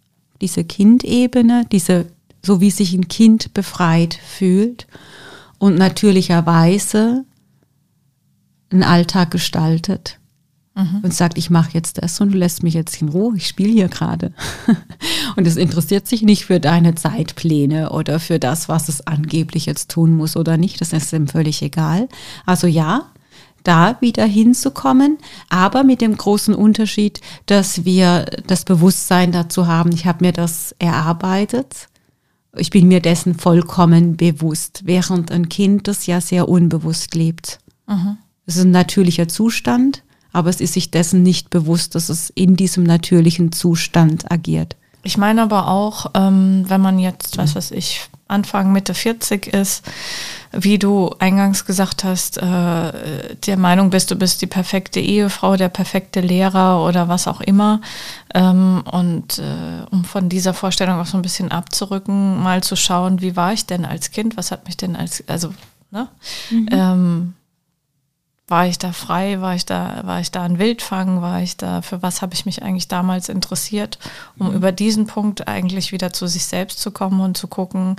[0.42, 2.06] diese Kindebene, diese,
[2.42, 4.86] so wie sich ein Kind befreit fühlt
[5.58, 7.24] und natürlicherweise
[8.70, 10.18] einen Alltag gestaltet
[10.74, 11.00] mhm.
[11.02, 13.72] und sagt, ich mache jetzt das und du lässt mich jetzt in Ruhe, ich spiele
[13.72, 14.34] hier gerade.
[15.36, 19.90] und es interessiert sich nicht für deine Zeitpläne oder für das, was es angeblich jetzt
[19.90, 22.06] tun muss oder nicht, das ist ihm völlig egal.
[22.44, 23.06] Also ja,
[23.64, 30.06] da wieder hinzukommen, aber mit dem großen Unterschied, dass wir das Bewusstsein dazu haben, ich
[30.06, 31.88] habe mir das erarbeitet,
[32.56, 37.58] ich bin mir dessen vollkommen bewusst, während ein Kind das ja sehr unbewusst lebt.
[37.88, 38.18] Mhm.
[38.46, 42.56] Es ist ein natürlicher Zustand, aber es ist sich dessen nicht bewusst, dass es in
[42.56, 44.76] diesem natürlichen Zustand agiert.
[45.04, 49.84] Ich meine aber auch, ähm, wenn man jetzt, was weiß ich, Anfang, Mitte 40 ist,
[50.50, 55.68] wie du eingangs gesagt hast, äh, der Meinung bist, du bist die perfekte Ehefrau, der
[55.68, 57.82] perfekte Lehrer oder was auch immer.
[58.34, 63.20] Ähm, und äh, um von dieser Vorstellung auch so ein bisschen abzurücken, mal zu schauen,
[63.20, 65.52] wie war ich denn als Kind, was hat mich denn als, also,
[65.90, 66.08] ne?
[66.50, 66.68] Mhm.
[66.70, 67.34] Ähm,
[68.46, 71.80] war ich da frei, war ich da, war ich da ein Wildfang, war ich da,
[71.80, 73.98] für was habe ich mich eigentlich damals interessiert,
[74.38, 74.56] um mhm.
[74.56, 77.96] über diesen Punkt eigentlich wieder zu sich selbst zu kommen und zu gucken,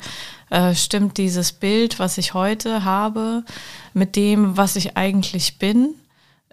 [0.52, 3.44] äh, stimmt dieses Bild, was ich heute habe,
[3.94, 5.96] mit dem, was ich eigentlich bin,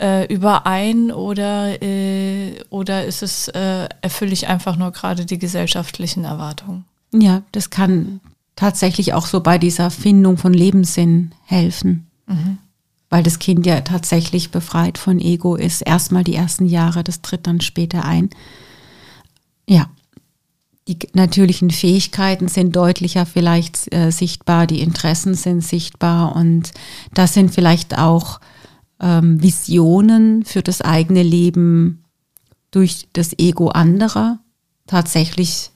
[0.01, 6.25] äh, überein oder, äh, oder ist es, äh, erfülle ich einfach nur gerade die gesellschaftlichen
[6.25, 6.87] Erwartungen?
[7.13, 8.21] Ja, das kann
[8.57, 12.07] tatsächlich auch so bei dieser Findung von Lebenssinn helfen.
[12.27, 12.57] Mhm
[13.13, 15.83] weil das Kind ja tatsächlich befreit von Ego ist.
[15.83, 18.31] Erstmal die ersten Jahre, das tritt dann später ein.
[19.69, 19.91] Ja,
[20.89, 26.73] die natürlichen Fähigkeiten sind deutlicher vielleicht äh, sichtbar, die Interessen sind sichtbar und
[27.13, 28.41] das sind vielleicht auch
[28.99, 32.05] ähm, Visionen für das eigene Leben
[32.71, 34.39] durch das Ego anderer
[34.87, 35.71] tatsächlich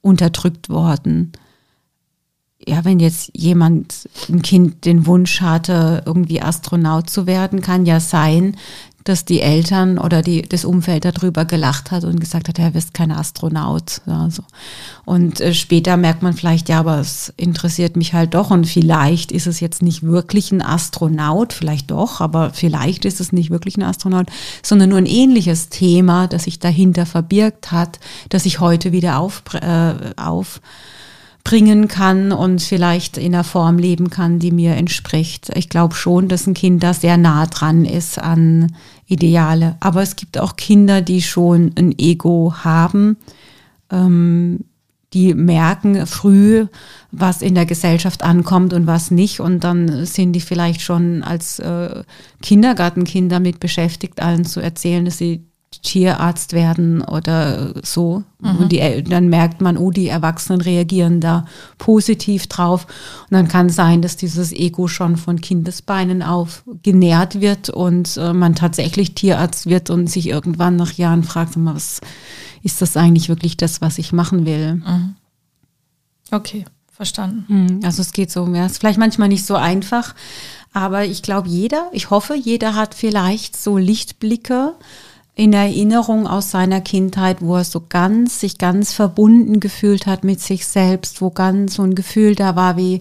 [0.00, 1.30] unterdrückt worden
[2.66, 8.00] ja, wenn jetzt jemand, ein Kind den Wunsch hatte, irgendwie Astronaut zu werden, kann ja
[8.00, 8.56] sein,
[9.04, 12.92] dass die Eltern oder die, das Umfeld darüber gelacht hat und gesagt hat, er wirst
[12.92, 14.02] kein Astronaut.
[14.06, 14.42] Ja, so.
[15.06, 19.32] Und äh, später merkt man vielleicht, ja, aber es interessiert mich halt doch und vielleicht
[19.32, 23.78] ist es jetzt nicht wirklich ein Astronaut, vielleicht doch, aber vielleicht ist es nicht wirklich
[23.78, 24.26] ein Astronaut,
[24.62, 29.42] sondern nur ein ähnliches Thema, das sich dahinter verbirgt hat, das sich heute wieder auf,
[29.54, 30.60] äh, auf
[31.44, 35.50] bringen kann und vielleicht in einer Form leben kann, die mir entspricht.
[35.54, 38.74] Ich glaube schon, dass ein Kind da sehr nah dran ist an
[39.06, 39.76] Ideale.
[39.80, 43.16] Aber es gibt auch Kinder, die schon ein Ego haben,
[43.90, 44.60] ähm,
[45.12, 46.66] die merken früh,
[47.10, 49.40] was in der Gesellschaft ankommt und was nicht.
[49.40, 52.04] Und dann sind die vielleicht schon als äh,
[52.42, 55.49] Kindergartenkinder damit beschäftigt, allen zu erzählen, dass sie
[55.82, 58.24] Tierarzt werden oder so.
[58.40, 58.56] Mhm.
[58.56, 61.44] Und die, dann merkt man, oh, die Erwachsenen reagieren da
[61.78, 62.86] positiv drauf.
[63.30, 68.32] Und dann kann sein, dass dieses Ego schon von Kindesbeinen auf genährt wird und äh,
[68.32, 72.00] man tatsächlich Tierarzt wird und sich irgendwann nach Jahren fragt, was
[72.62, 74.74] ist das eigentlich wirklich das, was ich machen will?
[74.74, 75.14] Mhm.
[76.32, 77.44] Okay, verstanden.
[77.48, 77.80] Mhm.
[77.84, 80.14] Also es geht so, ja, ist vielleicht manchmal nicht so einfach,
[80.72, 84.74] Aber ich glaube, jeder, ich hoffe, jeder hat vielleicht so Lichtblicke
[85.40, 90.38] in Erinnerung aus seiner Kindheit, wo er so ganz, sich ganz verbunden gefühlt hat mit
[90.38, 93.00] sich selbst, wo ganz so ein Gefühl da war wie,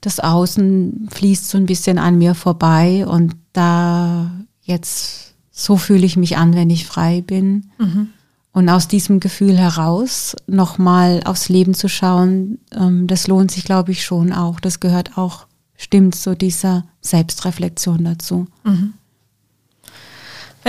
[0.00, 4.28] das Außen fließt so ein bisschen an mir vorbei und da
[4.62, 7.70] jetzt so fühle ich mich an, wenn ich frei bin.
[7.78, 8.08] Mhm.
[8.50, 13.92] Und aus diesem Gefühl heraus nochmal aufs Leben zu schauen, ähm, das lohnt sich, glaube
[13.92, 14.58] ich, schon auch.
[14.58, 18.48] Das gehört auch, stimmt, zu dieser Selbstreflexion dazu.
[18.64, 18.94] Mhm.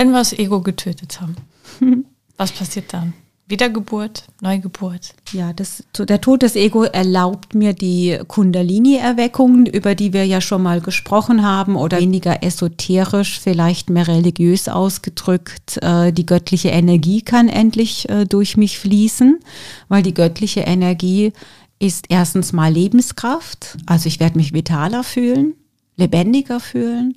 [0.00, 1.36] Wenn wir das Ego getötet haben,
[2.38, 3.12] was passiert dann?
[3.48, 5.12] Wiedergeburt, Neugeburt.
[5.32, 10.62] Ja, das, der Tod des Ego erlaubt mir die Kundalini-Erweckungen, über die wir ja schon
[10.62, 15.76] mal gesprochen haben, oder weniger esoterisch, vielleicht mehr religiös ausgedrückt.
[15.82, 19.38] Äh, die göttliche Energie kann endlich äh, durch mich fließen,
[19.88, 21.34] weil die göttliche Energie
[21.78, 25.56] ist erstens mal Lebenskraft, also ich werde mich vitaler fühlen,
[25.96, 27.12] lebendiger fühlen.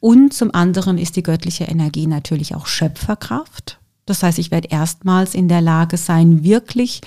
[0.00, 3.78] Und zum anderen ist die göttliche Energie natürlich auch Schöpferkraft.
[4.06, 7.00] Das heißt, ich werde erstmals in der Lage sein, wirklich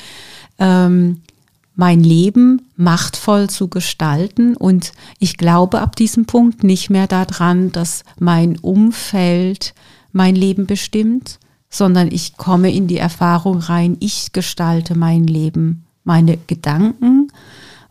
[0.59, 1.21] ähm,
[1.75, 4.55] mein Leben machtvoll zu gestalten.
[4.55, 9.73] Und ich glaube ab diesem Punkt nicht mehr daran, dass mein Umfeld
[10.11, 16.37] mein Leben bestimmt, sondern ich komme in die Erfahrung rein, ich gestalte mein Leben, meine
[16.37, 17.31] Gedanken,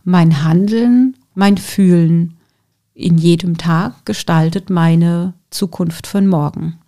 [0.03, 2.37] mein Handeln, mein Fühlen
[2.93, 6.79] in jedem Tag gestaltet meine Zukunft von morgen.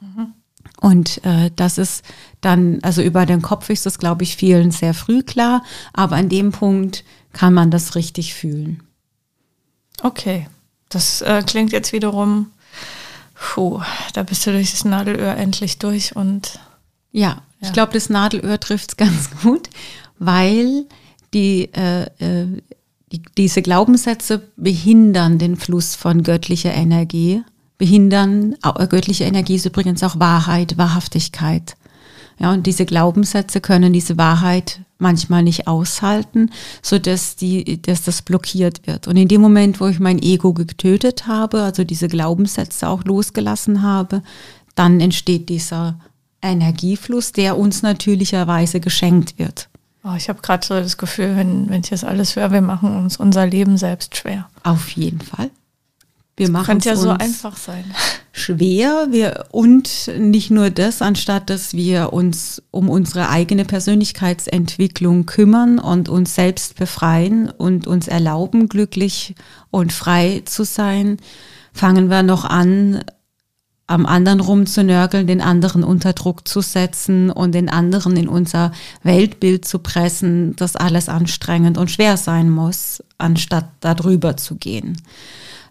[0.84, 2.04] Und äh, das ist
[2.42, 5.64] dann, also über den Kopf ist das, glaube ich, vielen sehr früh klar,
[5.94, 8.84] aber an dem Punkt kann man das richtig fühlen.
[10.02, 10.48] Okay,
[10.90, 12.48] das äh, klingt jetzt wiederum,
[13.34, 13.82] puh,
[14.14, 16.60] da bist du durch das Nadelöhr endlich durch und.
[17.14, 17.68] Ja, ja.
[17.68, 19.70] ich glaube, das Nadelöhr trifft es ganz gut,
[20.20, 20.86] weil
[21.34, 22.62] die, äh, äh,
[23.14, 27.44] die, diese Glaubenssätze behindern den Fluss von göttlicher Energie
[27.78, 28.56] behindern.
[28.64, 31.76] Äh, göttliche Energie ist übrigens auch Wahrheit, Wahrhaftigkeit.
[32.40, 36.50] Ja, und diese Glaubenssätze können diese Wahrheit manchmal nicht aushalten,
[36.82, 39.08] so dass die, dass das blockiert wird.
[39.08, 43.84] Und in dem Moment, wo ich mein Ego getötet habe, also diese Glaubenssätze auch losgelassen
[43.84, 44.24] habe,
[44.74, 46.00] dann entsteht dieser
[46.42, 49.70] Energiefluss, der uns natürlicherweise geschenkt wird.
[50.04, 52.98] Oh, ich habe gerade so das Gefühl, wenn, wenn ich das alles höre, wir machen
[52.98, 54.50] uns unser Leben selbst schwer.
[54.64, 55.50] Auf jeden Fall.
[56.36, 57.86] Wir machen könnte ja so einfach sein.
[58.32, 59.08] Schwer.
[59.12, 66.10] Wir, und nicht nur das, anstatt dass wir uns um unsere eigene Persönlichkeitsentwicklung kümmern und
[66.10, 69.36] uns selbst befreien und uns erlauben, glücklich
[69.70, 71.18] und frei zu sein,
[71.72, 73.04] fangen wir noch an,
[73.86, 78.72] am anderen rumzunörgeln, den anderen unter Druck zu setzen und den anderen in unser
[79.04, 84.98] Weltbild zu pressen, das alles anstrengend und schwer sein muss, anstatt darüber zu gehen.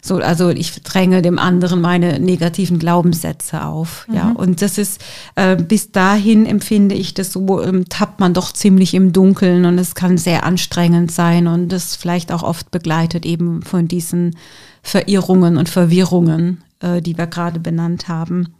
[0.05, 4.05] So, also ich dränge dem anderen meine negativen Glaubenssätze auf.
[4.09, 4.15] Mhm.
[4.15, 5.01] Ja, und das ist
[5.35, 9.79] äh, bis dahin empfinde ich das so, ähm, tappt man doch ziemlich im Dunkeln und
[9.79, 14.35] es kann sehr anstrengend sein und das vielleicht auch oft begleitet eben von diesen
[14.81, 18.53] Verirrungen und Verwirrungen, äh, die wir gerade benannt haben.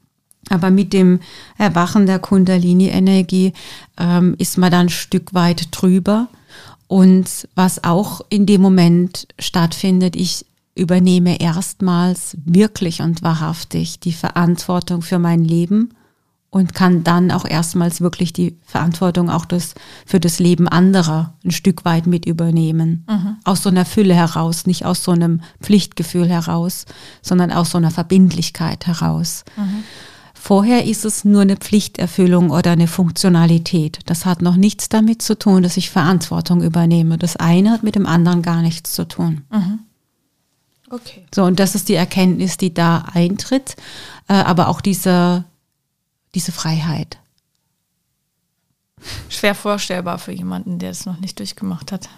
[0.49, 1.19] Aber mit dem
[1.57, 3.53] Erwachen der Kundalini-Energie
[3.97, 6.27] ähm, ist man dann ein Stück weit drüber.
[6.87, 15.01] Und was auch in dem Moment stattfindet, ich übernehme erstmals wirklich und wahrhaftig die Verantwortung
[15.01, 15.93] für mein Leben
[16.53, 19.73] und kann dann auch erstmals wirklich die Verantwortung auch das,
[20.05, 23.05] für das Leben anderer ein Stück weit mit übernehmen.
[23.09, 23.37] Mhm.
[23.43, 26.85] Aus so einer Fülle heraus, nicht aus so einem Pflichtgefühl heraus,
[27.23, 29.45] sondern aus so einer Verbindlichkeit heraus.
[29.57, 29.83] Mhm.
[30.35, 34.01] Vorher ist es nur eine Pflichterfüllung oder eine Funktionalität.
[34.05, 37.17] Das hat noch nichts damit zu tun, dass ich Verantwortung übernehme.
[37.17, 39.41] Das eine hat mit dem anderen gar nichts zu tun.
[39.51, 39.79] Mhm.
[40.91, 41.25] Okay.
[41.33, 43.75] So, und das ist die Erkenntnis, die da eintritt,
[44.27, 45.45] äh, aber auch diese,
[46.35, 47.17] diese Freiheit.
[49.29, 52.09] Schwer vorstellbar für jemanden, der es noch nicht durchgemacht hat.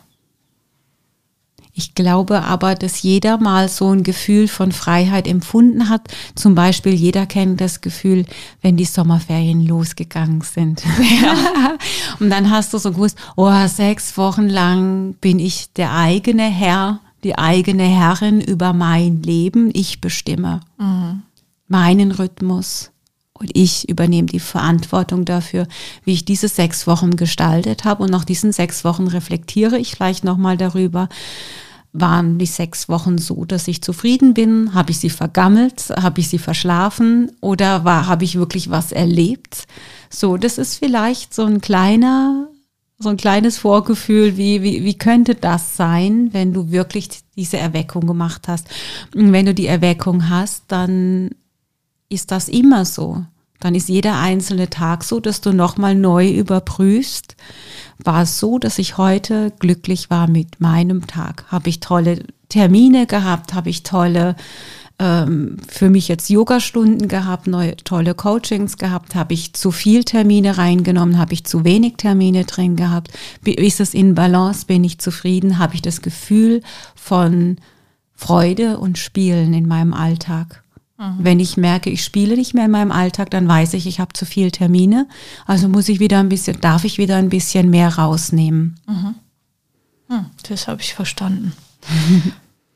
[1.78, 6.08] Ich glaube aber, dass jeder mal so ein Gefühl von Freiheit empfunden hat.
[6.34, 8.26] Zum Beispiel, jeder kennt das Gefühl,
[8.62, 10.84] wenn die Sommerferien losgegangen sind.
[11.22, 11.78] Ja.
[12.20, 17.02] Und dann hast du so gewusst, oh, sechs Wochen lang bin ich der eigene Herr
[17.26, 19.72] die eigene Herrin über mein Leben.
[19.74, 21.24] Ich bestimme mhm.
[21.68, 22.92] meinen Rhythmus
[23.38, 25.68] und ich übernehme die Verantwortung dafür,
[26.06, 28.04] wie ich diese sechs Wochen gestaltet habe.
[28.04, 31.10] Und nach diesen sechs Wochen reflektiere ich vielleicht nochmal darüber,
[31.92, 34.74] waren die sechs Wochen so, dass ich zufrieden bin?
[34.74, 35.90] Habe ich sie vergammelt?
[35.90, 37.32] Habe ich sie verschlafen?
[37.42, 39.66] Oder war, habe ich wirklich was erlebt?
[40.10, 42.48] So, das ist vielleicht so ein kleiner
[42.98, 48.08] so ein kleines Vorgefühl, wie, wie, wie könnte das sein, wenn du wirklich diese Erweckung
[48.08, 48.68] gemacht hast.
[49.14, 51.32] Und wenn du die Erweckung hast, dann
[52.16, 53.24] ist das immer so.
[53.60, 57.36] Dann ist jeder einzelne Tag so, dass du nochmal neu überprüfst.
[58.04, 61.46] War es so, dass ich heute glücklich war mit meinem Tag?
[61.50, 63.54] Habe ich tolle Termine gehabt?
[63.54, 64.36] Habe ich tolle
[65.00, 70.58] ähm, für mich jetzt Yoga-Stunden gehabt, neue tolle Coachings gehabt, habe ich zu viel Termine
[70.58, 73.12] reingenommen, habe ich zu wenig Termine drin gehabt,
[73.44, 76.62] ist es in Balance, bin ich zufrieden, habe ich das Gefühl
[76.96, 77.58] von
[78.14, 80.64] Freude und Spielen in meinem Alltag.
[80.98, 81.18] Mhm.
[81.20, 84.14] Wenn ich merke, ich spiele nicht mehr in meinem Alltag, dann weiß ich, ich habe
[84.14, 85.08] zu viel Termine.
[85.46, 88.80] Also muss ich wieder ein bisschen, darf ich wieder ein bisschen mehr rausnehmen.
[88.88, 89.16] Mhm.
[90.08, 91.54] Hm, das habe ich verstanden.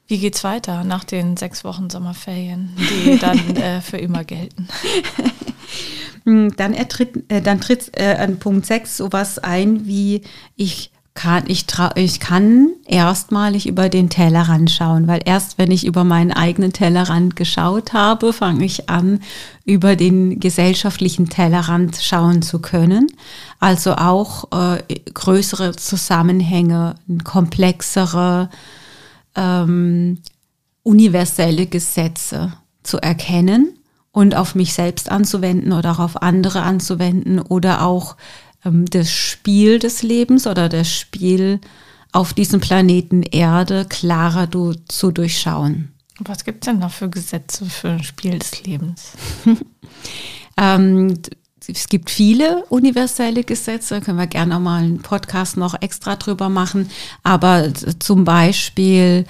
[0.07, 4.67] Wie geht's weiter nach den sechs Wochen Sommerferien, die dann äh, für immer gelten?
[6.25, 10.21] Hm, dann, ertritt, äh, dann tritt äh, an Punkt 6 sowas ein wie
[10.57, 11.65] ich kann, ich,
[11.95, 17.35] ich kann erstmalig über den Tellerrand schauen, weil erst wenn ich über meinen eigenen Tellerrand
[17.35, 19.19] geschaut habe, fange ich an,
[19.65, 23.11] über den gesellschaftlichen Tellerrand schauen zu können.
[23.59, 24.81] Also auch äh,
[25.13, 26.95] größere Zusammenhänge,
[27.25, 28.49] komplexere
[29.35, 30.19] ähm,
[30.83, 33.77] universelle Gesetze zu erkennen
[34.13, 38.15] und auf mich selbst anzuwenden oder auch auf andere anzuwenden oder auch
[38.71, 41.59] das Spiel des Lebens oder das Spiel
[42.11, 45.93] auf diesem Planeten Erde klarer du, zu durchschauen.
[46.19, 49.13] Was gibt es denn da für Gesetze für ein Spiel des Lebens?
[50.57, 51.17] ähm,
[51.67, 56.49] es gibt viele universelle Gesetze, können wir gerne auch mal einen Podcast noch extra drüber
[56.49, 56.89] machen,
[57.23, 59.25] aber zum Beispiel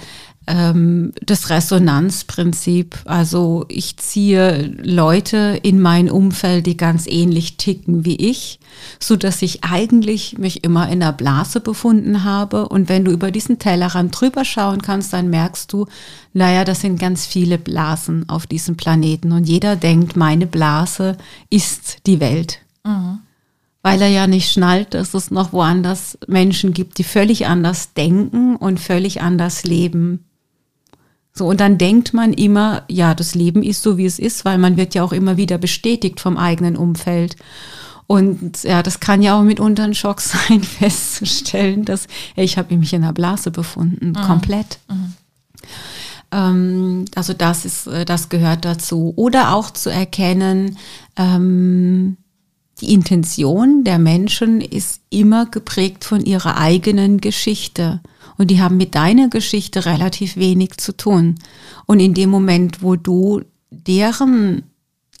[0.46, 2.98] ähm, das Resonanzprinzip.
[3.04, 8.58] Also ich ziehe Leute in mein Umfeld, die ganz ähnlich ticken wie ich,
[8.98, 12.68] so dass ich eigentlich mich immer in der Blase befunden habe.
[12.68, 15.86] Und wenn du über diesen Tellerrand drüber schauen kannst, dann merkst du,
[16.32, 21.16] naja, das sind ganz viele Blasen auf diesem Planeten und jeder denkt, meine Blase
[21.50, 22.58] ist die Welt.
[22.84, 23.20] Mhm
[23.82, 28.56] weil er ja nicht schnallt, dass es noch woanders Menschen gibt, die völlig anders denken
[28.56, 30.26] und völlig anders leben.
[31.40, 34.58] So, und dann denkt man immer, ja, das Leben ist so, wie es ist, weil
[34.58, 37.34] man wird ja auch immer wieder bestätigt vom eigenen Umfeld.
[38.06, 42.76] Und ja, das kann ja auch mitunter ein Schock sein, festzustellen, dass hey, ich habe
[42.76, 44.16] mich in einer Blase befunden, mhm.
[44.16, 44.80] komplett.
[44.90, 45.14] Mhm.
[46.30, 49.14] Ähm, also das ist, äh, das gehört dazu.
[49.16, 50.76] Oder auch zu erkennen,
[51.16, 52.18] ähm,
[52.82, 58.02] die Intention der Menschen ist immer geprägt von ihrer eigenen Geschichte.
[58.40, 61.34] Und die haben mit deiner Geschichte relativ wenig zu tun.
[61.84, 64.62] Und in dem Moment, wo du deren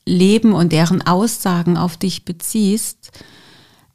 [0.06, 3.10] Leben und deren Aussagen auf dich beziehst,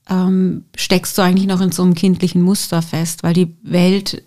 [0.07, 4.21] ähm, steckst du eigentlich noch in so einem kindlichen Muster fest, weil die Welt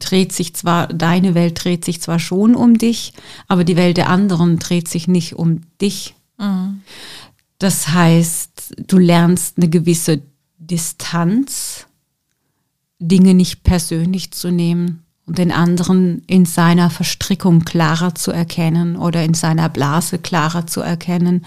[0.00, 3.12] dreht sich zwar, deine Welt dreht sich zwar schon um dich,
[3.46, 6.16] aber die Welt der anderen dreht sich nicht um dich.
[6.38, 6.82] Mhm.
[7.60, 10.20] Das heißt, du lernst eine gewisse
[10.58, 11.86] Distanz
[13.02, 19.24] Dinge nicht persönlich zu nehmen und den anderen in seiner Verstrickung klarer zu erkennen oder
[19.24, 21.44] in seiner Blase klarer zu erkennen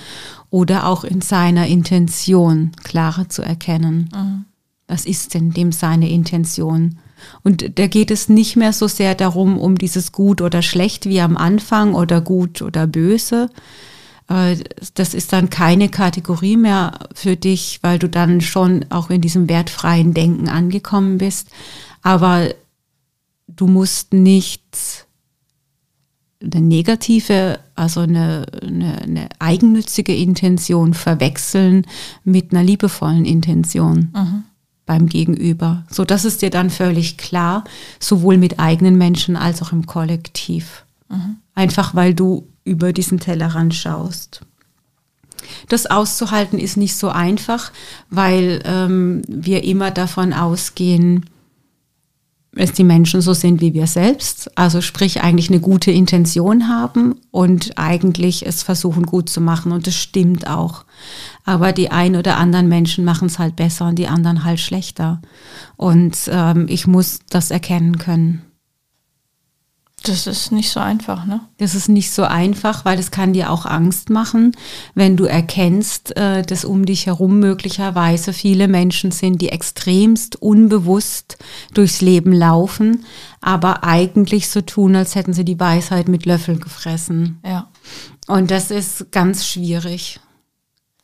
[0.50, 4.10] oder auch in seiner Intention klarer zu erkennen.
[4.16, 4.46] Mhm.
[4.88, 7.00] Was ist denn dem seine Intention?
[7.44, 11.22] Und da geht es nicht mehr so sehr darum, um dieses Gut oder Schlecht wie
[11.22, 13.50] am Anfang oder gut oder böse,
[14.28, 19.48] das ist dann keine Kategorie mehr für dich, weil du dann schon auch in diesem
[19.48, 21.50] wertfreien Denken angekommen bist.
[22.02, 22.50] Aber
[23.48, 25.06] du musst nicht
[26.42, 31.86] eine negative, also eine, eine, eine eigennützige Intention verwechseln
[32.24, 34.12] mit einer liebevollen Intention.
[34.14, 34.44] Mhm
[34.86, 35.84] beim Gegenüber.
[35.90, 37.64] So, das ist dir dann völlig klar,
[38.00, 40.86] sowohl mit eigenen Menschen als auch im Kollektiv.
[41.10, 41.38] Mhm.
[41.56, 44.42] Einfach weil du über diesen Tellerrand schaust.
[45.70, 47.72] Das auszuhalten ist nicht so einfach,
[48.10, 51.26] weil ähm, wir immer davon ausgehen,
[52.56, 57.20] dass die Menschen so sind wie wir selbst, also sprich eigentlich eine gute Intention haben
[57.30, 60.86] und eigentlich es versuchen gut zu machen und das stimmt auch.
[61.44, 65.22] Aber die ein oder anderen Menschen machen es halt besser und die anderen halt schlechter.
[65.76, 68.42] Und ähm, ich muss das erkennen können.
[70.08, 71.42] Das ist nicht so einfach, ne?
[71.58, 74.56] Das ist nicht so einfach, weil es kann dir auch Angst machen,
[74.94, 81.38] wenn du erkennst, äh, dass um dich herum möglicherweise viele Menschen sind, die extremst unbewusst
[81.74, 83.06] durchs Leben laufen,
[83.42, 87.40] aber eigentlich so tun, als hätten sie die Weisheit mit Löffeln gefressen.
[87.46, 87.70] Ja.
[88.28, 90.20] Und das ist ganz schwierig.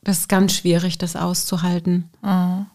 [0.04, 2.10] Das ist ganz schwierig, das auszuhalten.
[2.22, 2.66] Mhm.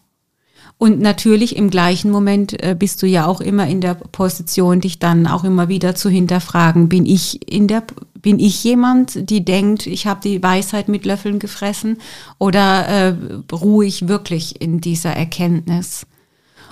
[0.78, 5.00] Und natürlich im gleichen Moment äh, bist du ja auch immer in der Position, dich
[5.00, 7.82] dann auch immer wieder zu hinterfragen, bin ich in der
[8.20, 11.98] bin ich jemand, die denkt, ich habe die Weisheit mit Löffeln gefressen
[12.38, 13.14] oder äh,
[13.52, 16.04] ruhe ich wirklich in dieser Erkenntnis?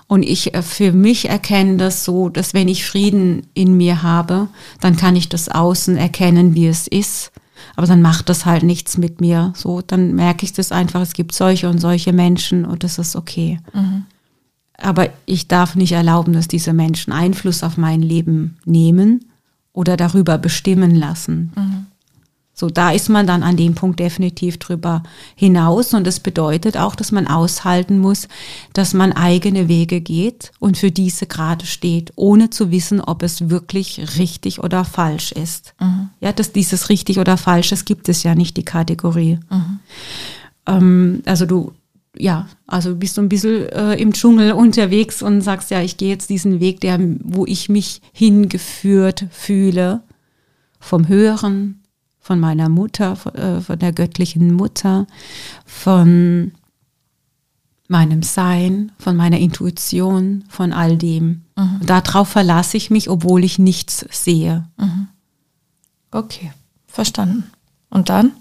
[0.08, 4.48] Und ich äh, für mich erkenne das so, dass wenn ich Frieden in mir habe,
[4.80, 7.32] dann kann ich das Außen erkennen, wie es ist.
[7.76, 9.52] Aber dann macht das halt nichts mit mir.
[9.54, 13.14] So, dann merke ich das einfach, es gibt solche und solche Menschen und das ist
[13.14, 13.60] okay.
[13.74, 14.06] Mhm.
[14.78, 19.26] Aber ich darf nicht erlauben, dass diese Menschen Einfluss auf mein Leben nehmen
[19.72, 21.52] oder darüber bestimmen lassen.
[21.54, 21.86] Mhm.
[22.58, 25.02] So, da ist man dann an dem Punkt definitiv drüber
[25.34, 28.28] hinaus und das bedeutet auch, dass man aushalten muss,
[28.72, 33.50] dass man eigene Wege geht und für diese gerade steht, ohne zu wissen, ob es
[33.50, 35.74] wirklich richtig oder falsch ist.
[35.78, 36.08] Mhm.
[36.20, 39.38] Ja, dass dieses richtig oder falsch, das gibt es ja nicht, die Kategorie.
[39.50, 39.78] Mhm.
[40.66, 41.72] Ähm, also du,
[42.16, 46.08] ja, also bist du ein bisschen äh, im Dschungel unterwegs und sagst, ja, ich gehe
[46.08, 50.00] jetzt diesen Weg, der, wo ich mich hingeführt fühle,
[50.80, 51.82] vom Höheren,
[52.26, 55.06] von meiner Mutter, äh, von der göttlichen Mutter,
[55.64, 56.50] von
[57.86, 61.42] meinem Sein, von meiner Intuition, von all dem.
[61.54, 61.86] Mhm.
[61.86, 64.66] Darauf verlasse ich mich, obwohl ich nichts sehe.
[64.76, 65.06] Mhm.
[66.10, 66.50] Okay,
[66.88, 67.44] verstanden.
[67.90, 68.32] Und dann?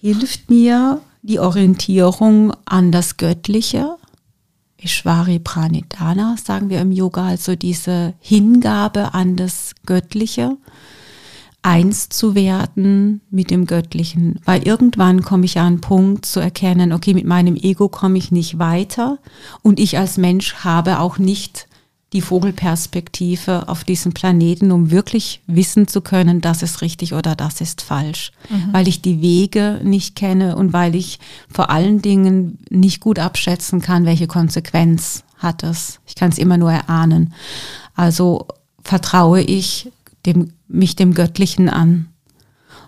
[0.00, 3.98] Hilft mir die Orientierung an das Göttliche,
[4.78, 10.56] Ishvari Pranidhana, sagen wir im Yoga, also diese Hingabe an das Göttliche
[11.66, 14.38] eins zu werden mit dem Göttlichen.
[14.44, 18.30] Weil irgendwann komme ich an einen Punkt zu erkennen, okay, mit meinem Ego komme ich
[18.30, 19.18] nicht weiter
[19.62, 21.66] und ich als Mensch habe auch nicht
[22.12, 27.60] die Vogelperspektive auf diesem Planeten, um wirklich wissen zu können, das ist richtig oder das
[27.60, 28.30] ist falsch.
[28.48, 28.72] Mhm.
[28.72, 31.18] Weil ich die Wege nicht kenne und weil ich
[31.52, 35.98] vor allen Dingen nicht gut abschätzen kann, welche Konsequenz hat es.
[36.06, 37.34] Ich kann es immer nur erahnen.
[37.96, 38.46] Also
[38.84, 39.90] vertraue ich
[40.26, 42.08] dem, mich dem Göttlichen an,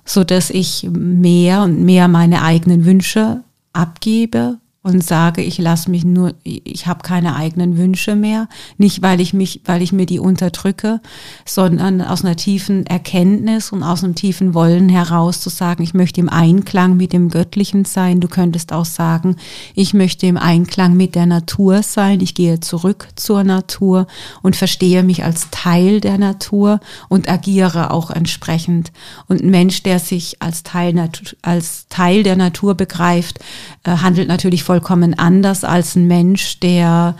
[0.04, 6.04] so dass ich mehr und mehr meine eigenen Wünsche abgebe und sage, ich lasse mich
[6.04, 10.20] nur, ich habe keine eigenen Wünsche mehr, nicht weil ich mich, weil ich mir die
[10.20, 11.00] unterdrücke,
[11.44, 16.20] sondern aus einer tiefen Erkenntnis und aus einem tiefen Wollen heraus zu sagen, ich möchte
[16.20, 18.20] im Einklang mit dem Göttlichen sein.
[18.20, 19.36] Du könntest auch sagen,
[19.74, 22.20] ich möchte im Einklang mit der Natur sein.
[22.20, 24.06] Ich gehe zurück zur Natur
[24.42, 28.92] und verstehe mich als Teil der Natur und agiere auch entsprechend.
[29.26, 31.10] Und ein Mensch, der sich als Teil,
[31.42, 33.40] als Teil der Natur begreift,
[33.82, 37.16] äh, handelt natürlich vollkommen anders als ein Mensch, der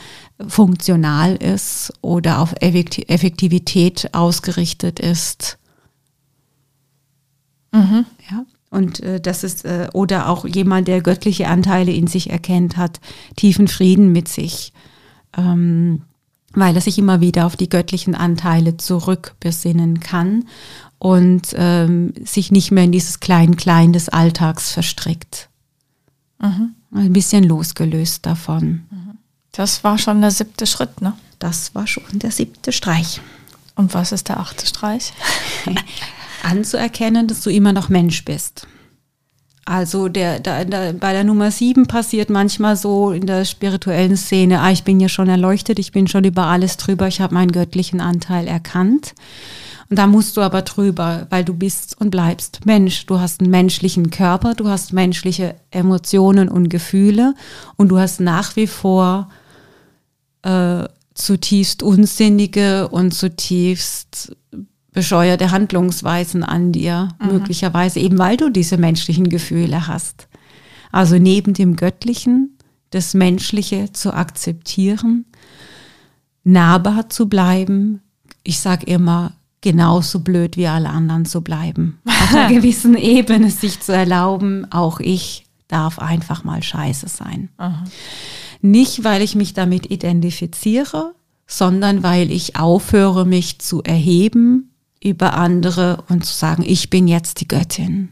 [0.47, 5.59] funktional ist oder auf Effektivität ausgerichtet ist.
[7.73, 8.07] Mhm.
[8.31, 8.45] Ja.
[8.71, 13.01] Und äh, das ist, äh, oder auch jemand, der göttliche Anteile in sich erkennt, hat
[13.35, 14.73] tiefen Frieden mit sich,
[15.37, 16.03] ähm,
[16.53, 20.45] weil er sich immer wieder auf die göttlichen Anteile zurückbesinnen kann
[20.99, 25.49] und ähm, sich nicht mehr in dieses Klein-Klein des Alltags verstrickt.
[26.39, 26.74] Mhm.
[26.93, 28.82] Ein bisschen losgelöst davon.
[29.53, 31.14] Das war schon der siebte Schritt, ne?
[31.39, 33.20] Das war schon der siebte Streich.
[33.74, 35.12] Und was ist der achte Streich?
[36.43, 38.66] Anzuerkennen, dass du immer noch Mensch bist.
[39.64, 44.61] Also der, der, der, bei der Nummer sieben passiert manchmal so in der spirituellen Szene,
[44.61, 47.53] ah, ich bin ja schon erleuchtet, ich bin schon über alles drüber, ich habe meinen
[47.53, 49.14] göttlichen Anteil erkannt.
[49.91, 53.07] Und da musst du aber drüber, weil du bist und bleibst Mensch.
[53.07, 57.34] Du hast einen menschlichen Körper, du hast menschliche Emotionen und Gefühle
[57.76, 59.30] und du hast nach wie vor
[60.43, 60.84] äh,
[61.14, 64.36] zutiefst unsinnige und zutiefst
[64.93, 67.28] bescheuerte Handlungsweisen an dir, mhm.
[67.28, 70.28] möglicherweise eben weil du diese menschlichen Gefühle hast.
[70.93, 72.59] Also neben dem Göttlichen
[72.91, 75.26] das Menschliche zu akzeptieren,
[76.45, 78.01] nahbar zu bleiben.
[78.43, 81.99] Ich sage immer, genauso blöd wie alle anderen zu bleiben.
[82.07, 87.51] Auf einer gewissen Ebene sich zu erlauben, auch ich darf einfach mal scheiße sein.
[87.59, 87.85] Aha.
[88.61, 91.15] Nicht, weil ich mich damit identifiziere,
[91.47, 94.71] sondern weil ich aufhöre, mich zu erheben
[95.03, 98.11] über andere und zu sagen, ich bin jetzt die Göttin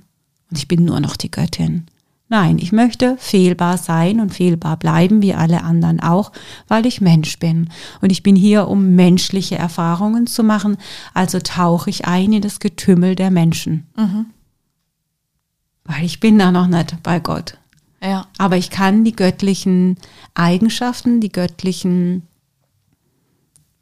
[0.51, 1.87] und ich bin nur noch die Göttin.
[2.29, 6.33] Nein, ich möchte fehlbar sein und fehlbar bleiben, wie alle anderen auch,
[6.67, 7.71] weil ich Mensch bin.
[8.01, 10.77] Und ich bin hier, um menschliche Erfahrungen zu machen.
[11.15, 13.87] Also tauche ich ein in das Getümmel der Menschen.
[13.97, 14.27] Mhm.
[15.85, 17.59] Weil ich bin da noch nicht bei Gott.
[18.03, 18.27] Ja.
[18.39, 19.97] Aber ich kann die göttlichen
[20.35, 22.23] Eigenschaften, die göttlichen,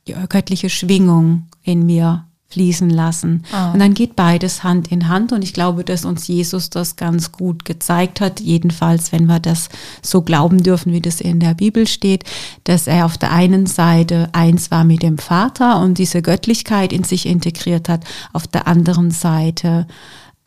[0.07, 3.43] die göttliche Schwingung in mir fließen lassen.
[3.53, 3.73] Ah.
[3.73, 5.33] Und dann geht beides Hand in Hand.
[5.33, 9.69] Und ich glaube, dass uns Jesus das ganz gut gezeigt hat, jedenfalls, wenn wir das
[10.03, 12.25] so glauben dürfen, wie das in der Bibel steht,
[12.65, 17.03] dass er auf der einen Seite eins war mit dem Vater und diese Göttlichkeit in
[17.03, 19.87] sich integriert hat, auf der anderen Seite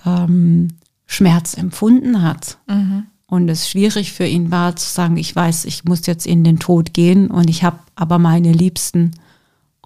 [0.05, 0.69] ähm,
[1.05, 2.57] Schmerz empfunden hat.
[2.67, 3.03] Mhm.
[3.29, 6.59] Und es schwierig für ihn war zu sagen, ich weiß, ich muss jetzt in den
[6.59, 9.11] Tod gehen und ich habe aber meine Liebsten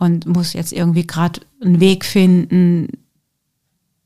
[0.02, 2.88] und muss jetzt irgendwie gerade einen Weg finden,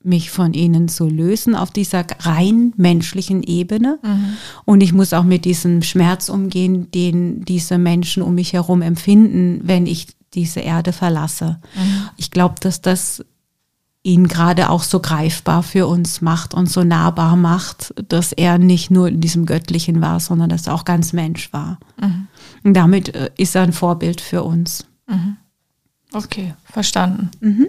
[0.03, 3.97] mich von ihnen zu lösen auf dieser rein menschlichen Ebene.
[4.03, 4.33] Mhm.
[4.65, 9.61] Und ich muss auch mit diesem Schmerz umgehen, den diese Menschen um mich herum empfinden,
[9.63, 11.61] wenn ich diese Erde verlasse.
[11.75, 12.09] Mhm.
[12.17, 13.23] Ich glaube, dass das
[14.03, 18.91] ihn gerade auch so greifbar für uns macht und so nahbar macht, dass er nicht
[18.91, 21.79] nur in diesem Göttlichen war, sondern dass er auch ganz Mensch war.
[22.01, 22.27] Mhm.
[22.65, 24.85] Und damit äh, ist er ein Vorbild für uns.
[25.07, 25.37] Mhm.
[26.15, 27.29] Okay, verstanden.
[27.41, 27.67] Mhm.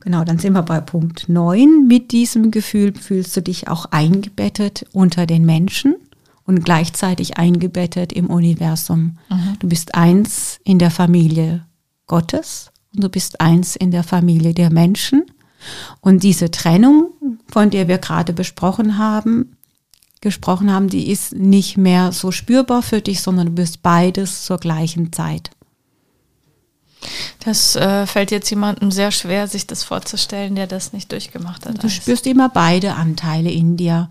[0.00, 1.86] Genau, dann sind wir bei Punkt 9.
[1.86, 5.96] Mit diesem Gefühl fühlst du dich auch eingebettet unter den Menschen
[6.44, 9.18] und gleichzeitig eingebettet im Universum.
[9.28, 9.58] Mhm.
[9.58, 11.66] Du bist eins in der Familie
[12.06, 15.24] Gottes und du bist eins in der Familie der Menschen.
[16.00, 17.10] Und diese Trennung,
[17.46, 19.56] von der wir gerade besprochen haben,
[20.22, 24.56] gesprochen haben, die ist nicht mehr so spürbar für dich, sondern du bist beides zur
[24.56, 25.50] gleichen Zeit.
[27.40, 31.82] Das äh, fällt jetzt jemandem sehr schwer, sich das vorzustellen, der das nicht durchgemacht hat.
[31.82, 34.08] Du spürst immer beide Anteile in dir.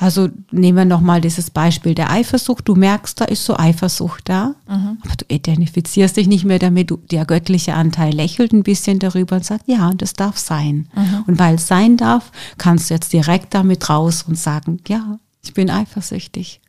[0.00, 2.68] Also nehmen wir nochmal dieses Beispiel der Eifersucht.
[2.68, 4.98] Du merkst, da ist so Eifersucht da, mhm.
[5.02, 6.90] aber du identifizierst dich nicht mehr damit.
[6.90, 10.88] Du, der göttliche Anteil lächelt ein bisschen darüber und sagt, ja, das darf sein.
[10.94, 11.24] Mhm.
[11.26, 15.52] Und weil es sein darf, kannst du jetzt direkt damit raus und sagen, ja, ich
[15.52, 16.60] bin eifersüchtig.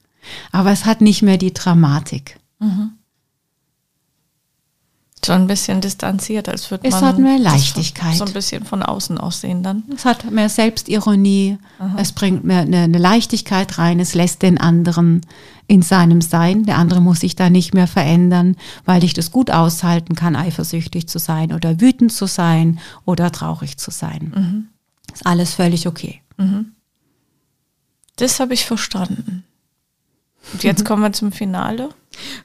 [0.51, 2.39] Aber es hat nicht mehr die Dramatik.
[2.59, 2.93] Mhm.
[5.25, 6.97] Schon ein bisschen distanziert, als würde man.
[6.97, 8.15] Es hat mehr Leichtigkeit.
[8.15, 9.83] So ein bisschen von außen aussehen dann.
[9.93, 11.57] Es hat mehr Selbstironie.
[11.77, 11.97] Aha.
[11.99, 13.99] Es bringt mehr eine, eine, Leichtigkeit rein.
[13.99, 15.21] Es lässt den anderen
[15.67, 16.63] in seinem Sein.
[16.63, 18.55] Der andere muss sich da nicht mehr verändern,
[18.85, 23.77] weil ich das gut aushalten kann, eifersüchtig zu sein oder wütend zu sein oder traurig
[23.77, 24.33] zu sein.
[24.33, 24.67] Mhm.
[25.13, 26.21] Ist alles völlig okay.
[26.37, 26.73] Mhm.
[28.15, 29.43] Das habe ich verstanden.
[30.53, 31.89] Und jetzt kommen wir zum Finale.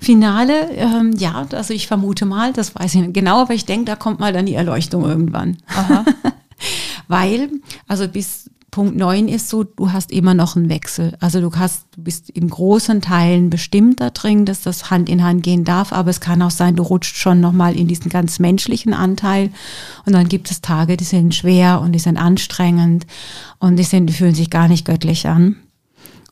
[0.01, 3.87] Finale, ähm, ja, also ich vermute mal, das weiß ich nicht genau, aber ich denke,
[3.87, 5.57] da kommt mal dann die Erleuchtung irgendwann.
[7.09, 7.51] Weil,
[7.87, 11.17] also bis Punkt 9 ist so, du hast immer noch einen Wechsel.
[11.21, 15.23] Also du hast, du bist in großen Teilen bestimmt da drin, dass das Hand in
[15.23, 18.41] Hand gehen darf, aber es kann auch sein, du rutscht schon nochmal in diesen ganz
[18.41, 19.51] menschlichen Anteil
[20.07, 23.07] und dann gibt es Tage, die sind schwer und die sind anstrengend
[23.61, 25.55] und die sind, die fühlen sich gar nicht göttlich an.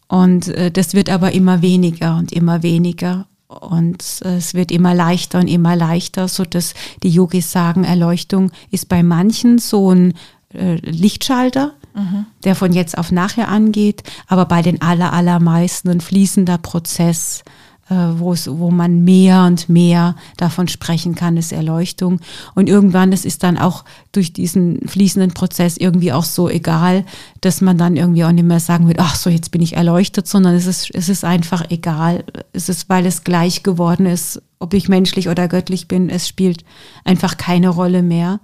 [0.09, 3.27] Und äh, das wird aber immer weniger und immer weniger.
[3.49, 8.51] Und äh, es wird immer leichter und immer leichter, so dass die Yogis sagen, Erleuchtung
[8.71, 10.15] ist bei manchen so ein
[10.55, 12.27] äh, Lichtschalter, mhm.
[12.45, 17.43] der von jetzt auf nachher angeht, aber bei den aller, allermeisten ein fließender Prozess,
[17.89, 22.21] wo es, wo man mehr und mehr davon sprechen kann, ist Erleuchtung.
[22.55, 27.05] Und irgendwann, das ist dann auch durch diesen fließenden Prozess irgendwie auch so egal,
[27.41, 30.29] dass man dann irgendwie auch nicht mehr sagen wird, ach so, jetzt bin ich erleuchtet,
[30.29, 32.25] sondern es ist, es ist einfach egal.
[32.53, 36.65] Es ist, weil es gleich geworden ist, ob ich menschlich oder göttlich bin, es spielt
[37.05, 38.41] einfach keine Rolle mehr,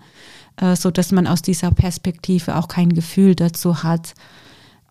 [0.57, 4.15] äh, so dass man aus dieser Perspektive auch kein Gefühl dazu hat,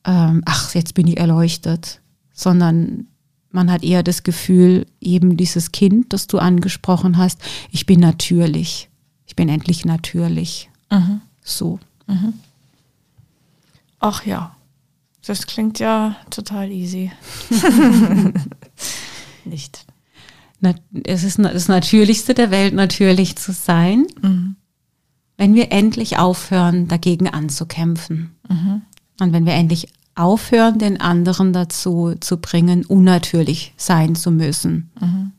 [0.05, 1.99] ähm, ach, jetzt bin ich erleuchtet,
[2.33, 3.07] sondern
[3.51, 7.41] man hat eher das Gefühl, eben dieses Kind, das du angesprochen hast,
[7.71, 8.89] ich bin natürlich.
[9.25, 10.69] Ich bin endlich natürlich.
[10.91, 11.21] Mhm.
[11.43, 11.79] So.
[12.07, 12.33] Mhm.
[13.99, 14.55] Ach ja,
[15.25, 17.11] das klingt ja total easy.
[19.45, 19.85] Nicht.
[21.03, 24.55] es ist das Natürlichste der Welt, natürlich zu sein, mhm.
[25.37, 28.35] wenn wir endlich aufhören, dagegen anzukämpfen.
[28.47, 28.81] Mhm.
[29.19, 29.87] Und wenn wir endlich
[30.17, 34.91] aufhören, den anderen dazu zu bringen, unnatürlich sein zu müssen.
[34.99, 35.31] Mhm.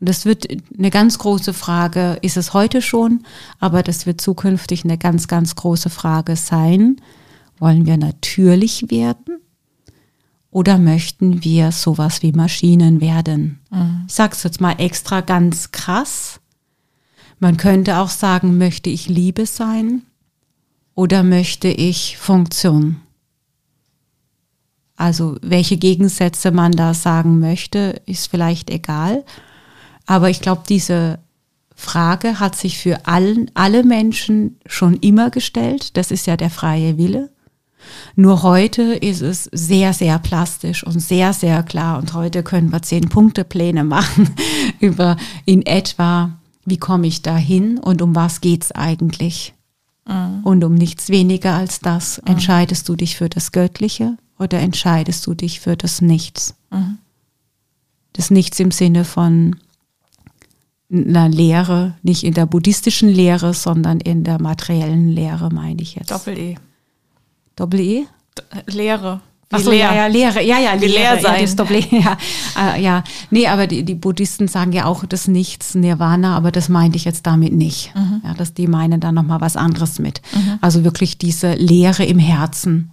[0.00, 0.46] Das wird
[0.78, 3.24] eine ganz große Frage, ist es heute schon,
[3.58, 7.00] aber das wird zukünftig eine ganz, ganz große Frage sein.
[7.58, 9.38] Wollen wir natürlich werden
[10.50, 13.58] oder möchten wir sowas wie Maschinen werden?
[13.70, 14.04] Mhm.
[14.06, 16.40] Ich sage es jetzt mal extra ganz krass.
[17.40, 20.02] Man könnte auch sagen, möchte ich Liebe sein
[20.94, 23.00] oder möchte ich Funktion?
[24.98, 29.24] Also welche Gegensätze man da sagen möchte, ist vielleicht egal.
[30.06, 31.20] Aber ich glaube, diese
[31.72, 35.96] Frage hat sich für allen, alle Menschen schon immer gestellt.
[35.96, 37.30] Das ist ja der freie Wille.
[38.16, 41.98] Nur heute ist es sehr, sehr plastisch und sehr, sehr klar.
[41.98, 44.28] Und heute können wir zehn Punkte Pläne machen
[44.80, 46.32] über in etwa,
[46.64, 49.54] wie komme ich dahin und um was geht's eigentlich?
[50.42, 55.34] Und um nichts weniger als das entscheidest du dich für das Göttliche oder entscheidest du
[55.34, 56.54] dich für das Nichts?
[58.12, 59.56] Das Nichts im Sinne von
[60.90, 66.10] einer Lehre, nicht in der buddhistischen Lehre, sondern in der materiellen Lehre, meine ich jetzt.
[66.10, 66.56] Doppel-E.
[67.56, 68.06] Doppel-E?
[68.66, 69.20] Lehre.
[69.50, 71.40] Ach so, ja, ja, Lehre, ja, ja, Wie Lehre, leer sein.
[71.48, 72.18] Ja, Doppel, ja,
[72.58, 76.68] äh, ja, nee, aber die, die Buddhisten sagen ja auch das Nichts, Nirvana, aber das
[76.68, 77.92] meinte ich jetzt damit nicht.
[78.24, 80.20] Ja, dass die meinen dann nochmal was anderes mit.
[80.60, 82.90] Also wirklich diese Leere im Herzen,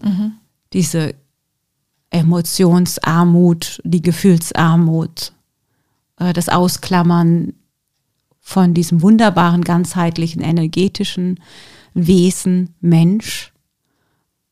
[0.71, 1.15] diese
[2.15, 5.33] Emotionsarmut, die Gefühlsarmut,
[6.17, 7.53] äh, das Ausklammern
[8.39, 11.39] von diesem wunderbaren, ganzheitlichen, energetischen
[11.93, 13.51] Wesen, Mensch,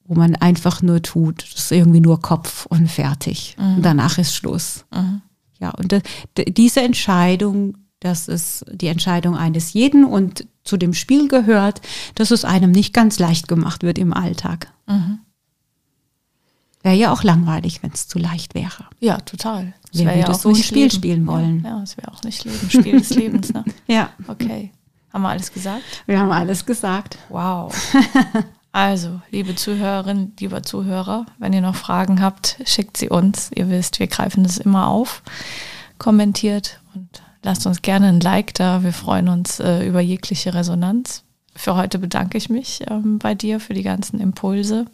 [0.05, 3.55] wo man einfach nur tut, das ist irgendwie nur Kopf und fertig.
[3.75, 4.85] Und danach ist Schluss.
[5.59, 5.95] Ja, und
[6.47, 11.81] diese Entscheidung, das ist die Entscheidung eines jeden und zu dem Spiel gehört,
[12.15, 14.73] dass es einem nicht ganz leicht gemacht wird im Alltag.
[16.83, 18.85] Wäre ja auch langweilig, wenn es zu leicht wäre.
[18.99, 19.73] Ja, total.
[19.91, 20.91] Das Wer würde so ein Spiel Leben.
[20.91, 21.63] spielen wollen?
[21.63, 22.69] Ja, ja das wäre auch nicht Leben.
[22.69, 23.63] Spiel des Lebens, ne?
[23.87, 24.71] Ja, Okay.
[25.13, 25.83] Haben wir alles gesagt?
[26.07, 27.17] wir haben alles gesagt.
[27.29, 27.73] Wow.
[28.75, 33.51] Also, liebe Zuhörerinnen, lieber Zuhörer, wenn ihr noch Fragen habt, schickt sie uns.
[33.53, 35.21] Ihr wisst, wir greifen das immer auf.
[35.99, 38.81] Kommentiert und lasst uns gerne ein Like da.
[38.81, 41.23] Wir freuen uns äh, über jegliche Resonanz.
[41.55, 44.87] Für heute bedanke ich mich ähm, bei dir für die ganzen Impulse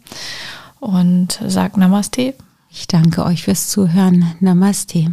[0.80, 2.34] und sag Namaste.
[2.70, 4.34] Ich danke euch fürs Zuhören.
[4.40, 5.12] Namaste.